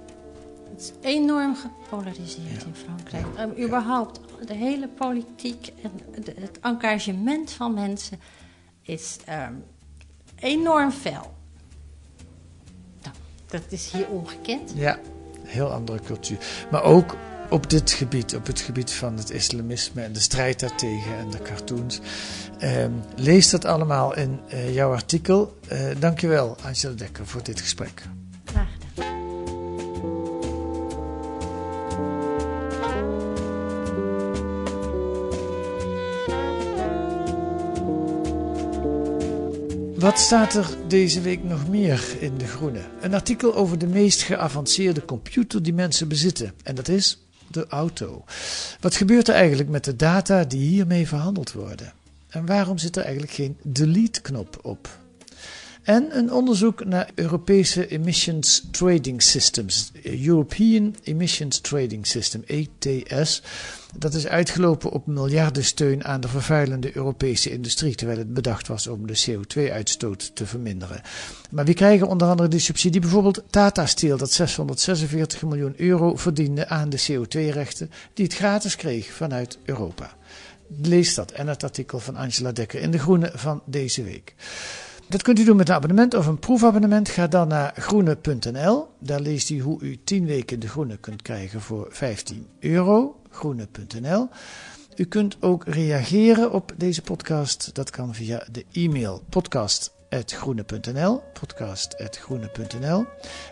Het 0.71 0.81
is 0.81 0.93
enorm 1.01 1.57
gepolariseerd 1.57 2.61
ja. 2.61 2.67
in 2.67 2.75
Frankrijk. 2.75 3.27
Um, 3.39 3.65
überhaupt, 3.65 4.21
de 4.47 4.55
hele 4.55 4.89
politiek 4.89 5.73
en 5.83 6.23
de, 6.23 6.35
het 6.39 6.59
engagement 6.61 7.51
van 7.51 7.75
mensen 7.75 8.21
is 8.83 9.17
um, 9.29 9.65
enorm 10.37 10.91
fel. 10.91 11.35
Nou, 13.03 13.15
dat 13.47 13.63
is 13.69 13.91
hier 13.93 14.09
ongekend. 14.09 14.73
Ja, 14.75 14.99
heel 15.43 15.73
andere 15.73 16.01
cultuur. 16.01 16.67
Maar 16.71 16.83
ook 16.83 17.17
op 17.51 17.71
dit 17.71 17.91
gebied, 17.91 18.35
op 18.35 18.47
het 18.47 18.61
gebied 18.61 18.93
van 18.93 19.17
het 19.17 19.31
islamisme 19.31 20.03
en 20.03 20.13
de 20.13 20.21
strijd 20.21 20.61
daartegen 20.61 21.19
en 21.19 21.31
de 21.31 21.43
cartoons. 21.43 22.01
Um, 22.63 23.03
lees 23.17 23.51
dat 23.51 23.65
allemaal 23.65 24.17
in 24.17 24.41
uh, 24.53 24.75
jouw 24.75 24.93
artikel. 24.93 25.59
Uh, 25.73 25.79
dankjewel, 25.99 26.57
Angela 26.63 26.95
Dekker, 26.95 27.27
voor 27.27 27.43
dit 27.43 27.61
gesprek. 27.61 28.03
Graag 28.45 28.69
gedaan. 28.95 29.19
Wat 40.01 40.19
staat 40.19 40.55
er 40.55 40.67
deze 40.89 41.21
week 41.21 41.45
nog 41.45 41.69
meer 41.69 42.05
in 42.19 42.39
De 42.39 42.47
Groene? 42.47 42.81
Een 43.01 43.15
artikel 43.15 43.55
over 43.55 43.79
de 43.79 43.87
meest 43.87 44.23
geavanceerde 44.23 45.05
computer 45.05 45.63
die 45.63 45.75
mensen 45.75 46.09
bezitten. 46.09 46.53
En 46.63 46.75
dat 46.75 46.89
is 46.89 47.19
de 47.51 47.67
auto. 47.69 48.25
Wat 48.81 48.95
gebeurt 48.95 49.29
er 49.29 49.35
eigenlijk 49.35 49.69
met 49.69 49.85
de 49.85 49.97
data 49.97 50.45
die 50.45 50.69
hiermee 50.69 51.09
verhandeld 51.09 51.53
worden? 51.53 51.93
En 52.29 52.47
waarom 52.47 52.79
zit 52.79 52.97
er 52.97 53.03
eigenlijk 53.03 53.33
geen 53.33 53.57
delete-knop 53.63 54.59
op? 54.63 55.00
En 55.83 56.17
een 56.17 56.33
onderzoek 56.33 56.85
naar 56.85 57.11
Europese 57.15 57.87
Emissions 57.87 58.67
Trading 58.71 59.23
Systems, 59.23 59.93
European 60.03 60.95
Emissions 61.03 61.61
Trading 61.61 62.07
System, 62.07 62.45
ETS. 62.47 63.43
Dat 63.99 64.15
is 64.15 64.27
uitgelopen 64.27 64.91
op 64.91 65.07
miljardensteun 65.07 66.05
aan 66.05 66.21
de 66.21 66.29
vervuilende 66.29 66.97
Europese 66.97 67.51
industrie, 67.53 67.95
terwijl 67.95 68.19
het 68.19 68.35
bedacht 68.35 68.69
was 68.69 68.87
om 68.87 69.07
de 69.07 69.25
CO2-uitstoot 69.27 70.31
te 70.35 70.47
verminderen. 70.47 71.01
Maar 71.51 71.65
wie 71.65 71.75
krijgen 71.75 72.09
onder 72.09 72.29
andere 72.29 72.49
die 72.49 72.61
subsidie? 72.61 73.01
Bijvoorbeeld 73.01 73.43
Tata 73.51 73.87
Steel, 73.87 74.17
dat 74.17 74.33
646 74.33 75.43
miljoen 75.43 75.75
euro 75.77 76.17
verdiende 76.17 76.69
aan 76.69 76.91
de 76.91 77.01
CO2-rechten, 77.11 77.91
die 78.15 78.25
het 78.25 78.35
gratis 78.35 78.77
kreeg 78.77 79.13
vanuit 79.13 79.59
Europa. 79.65 80.17
Lees 80.83 81.15
dat 81.15 81.31
en 81.31 81.49
het 81.49 81.65
artikel 81.65 81.99
van 81.99 82.17
Angela 82.17 82.53
Dekker 82.53 82.81
in 82.81 82.91
De 82.91 82.99
Groene 82.99 83.31
van 83.35 83.63
deze 83.67 84.03
week. 84.03 84.35
Dat 85.11 85.23
kunt 85.23 85.39
u 85.39 85.45
doen 85.45 85.57
met 85.57 85.69
een 85.69 85.75
abonnement 85.75 86.15
of 86.15 86.27
een 86.27 86.39
proefabonnement. 86.39 87.09
Ga 87.09 87.27
dan 87.27 87.49
naar 87.49 87.73
groene.nl. 87.77 88.89
Daar 88.99 89.21
leest 89.21 89.51
u 89.51 89.61
hoe 89.61 89.81
u 89.81 89.99
10 90.05 90.27
weken 90.27 90.61
de 90.61 90.69
groene 90.69 90.97
kunt 90.97 91.23
krijgen 91.23 91.61
voor 91.61 91.87
15 91.91 92.47
euro. 92.61 93.21
Groene.nl. 93.31 94.29
U 94.97 95.05
kunt 95.05 95.37
ook 95.41 95.65
reageren 95.65 96.53
op 96.53 96.73
deze 96.77 97.03
podcast. 97.03 97.75
Dat 97.75 97.91
kan 97.91 98.15
via 98.15 98.47
de 98.53 98.65
e-mail 98.73 99.23
podcast.groene.nl. 99.29 101.23
Podcast.groene.nl. 101.41 103.07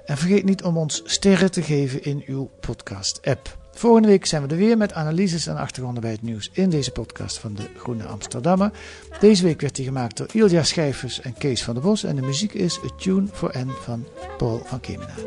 En 0.05 0.17
vergeet 0.17 0.45
niet 0.45 0.63
om 0.63 0.77
ons 0.77 1.03
sterren 1.05 1.51
te 1.51 1.63
geven 1.63 2.03
in 2.03 2.23
uw 2.27 2.51
podcast-app. 2.61 3.68
Volgende 3.79 4.09
week 4.09 4.27
zijn 4.27 4.43
we 4.43 4.49
er 4.49 4.57
weer 4.57 4.77
met 4.77 4.93
analyses 4.93 5.47
en 5.47 5.57
achtergronden 5.57 6.03
bij 6.03 6.11
het 6.11 6.23
nieuws 6.23 6.51
in 6.53 6.71
deze 6.71 6.91
podcast 6.91 7.39
van 7.39 7.55
de 7.55 7.63
Groene 7.77 8.05
Amsterdammer. 8.05 8.71
Deze 9.21 9.43
week 9.43 9.61
werd 9.61 9.77
die 9.77 9.85
gemaakt 9.85 10.17
door 10.17 10.27
Ilja 10.33 10.63
Schijvers 10.63 11.21
en 11.21 11.35
Kees 11.35 11.65
van 11.65 11.75
der 11.75 11.83
Bos 11.83 12.05
en 12.05 12.17
de 12.17 12.23
muziek 12.23 12.55
is 12.55 12.79
A 12.85 12.89
Tune 12.97 13.27
for 13.33 13.55
N 13.59 13.71
van 13.83 14.07
Paul 14.37 14.63
van 14.65 14.81
Kemenaar. 14.81 15.19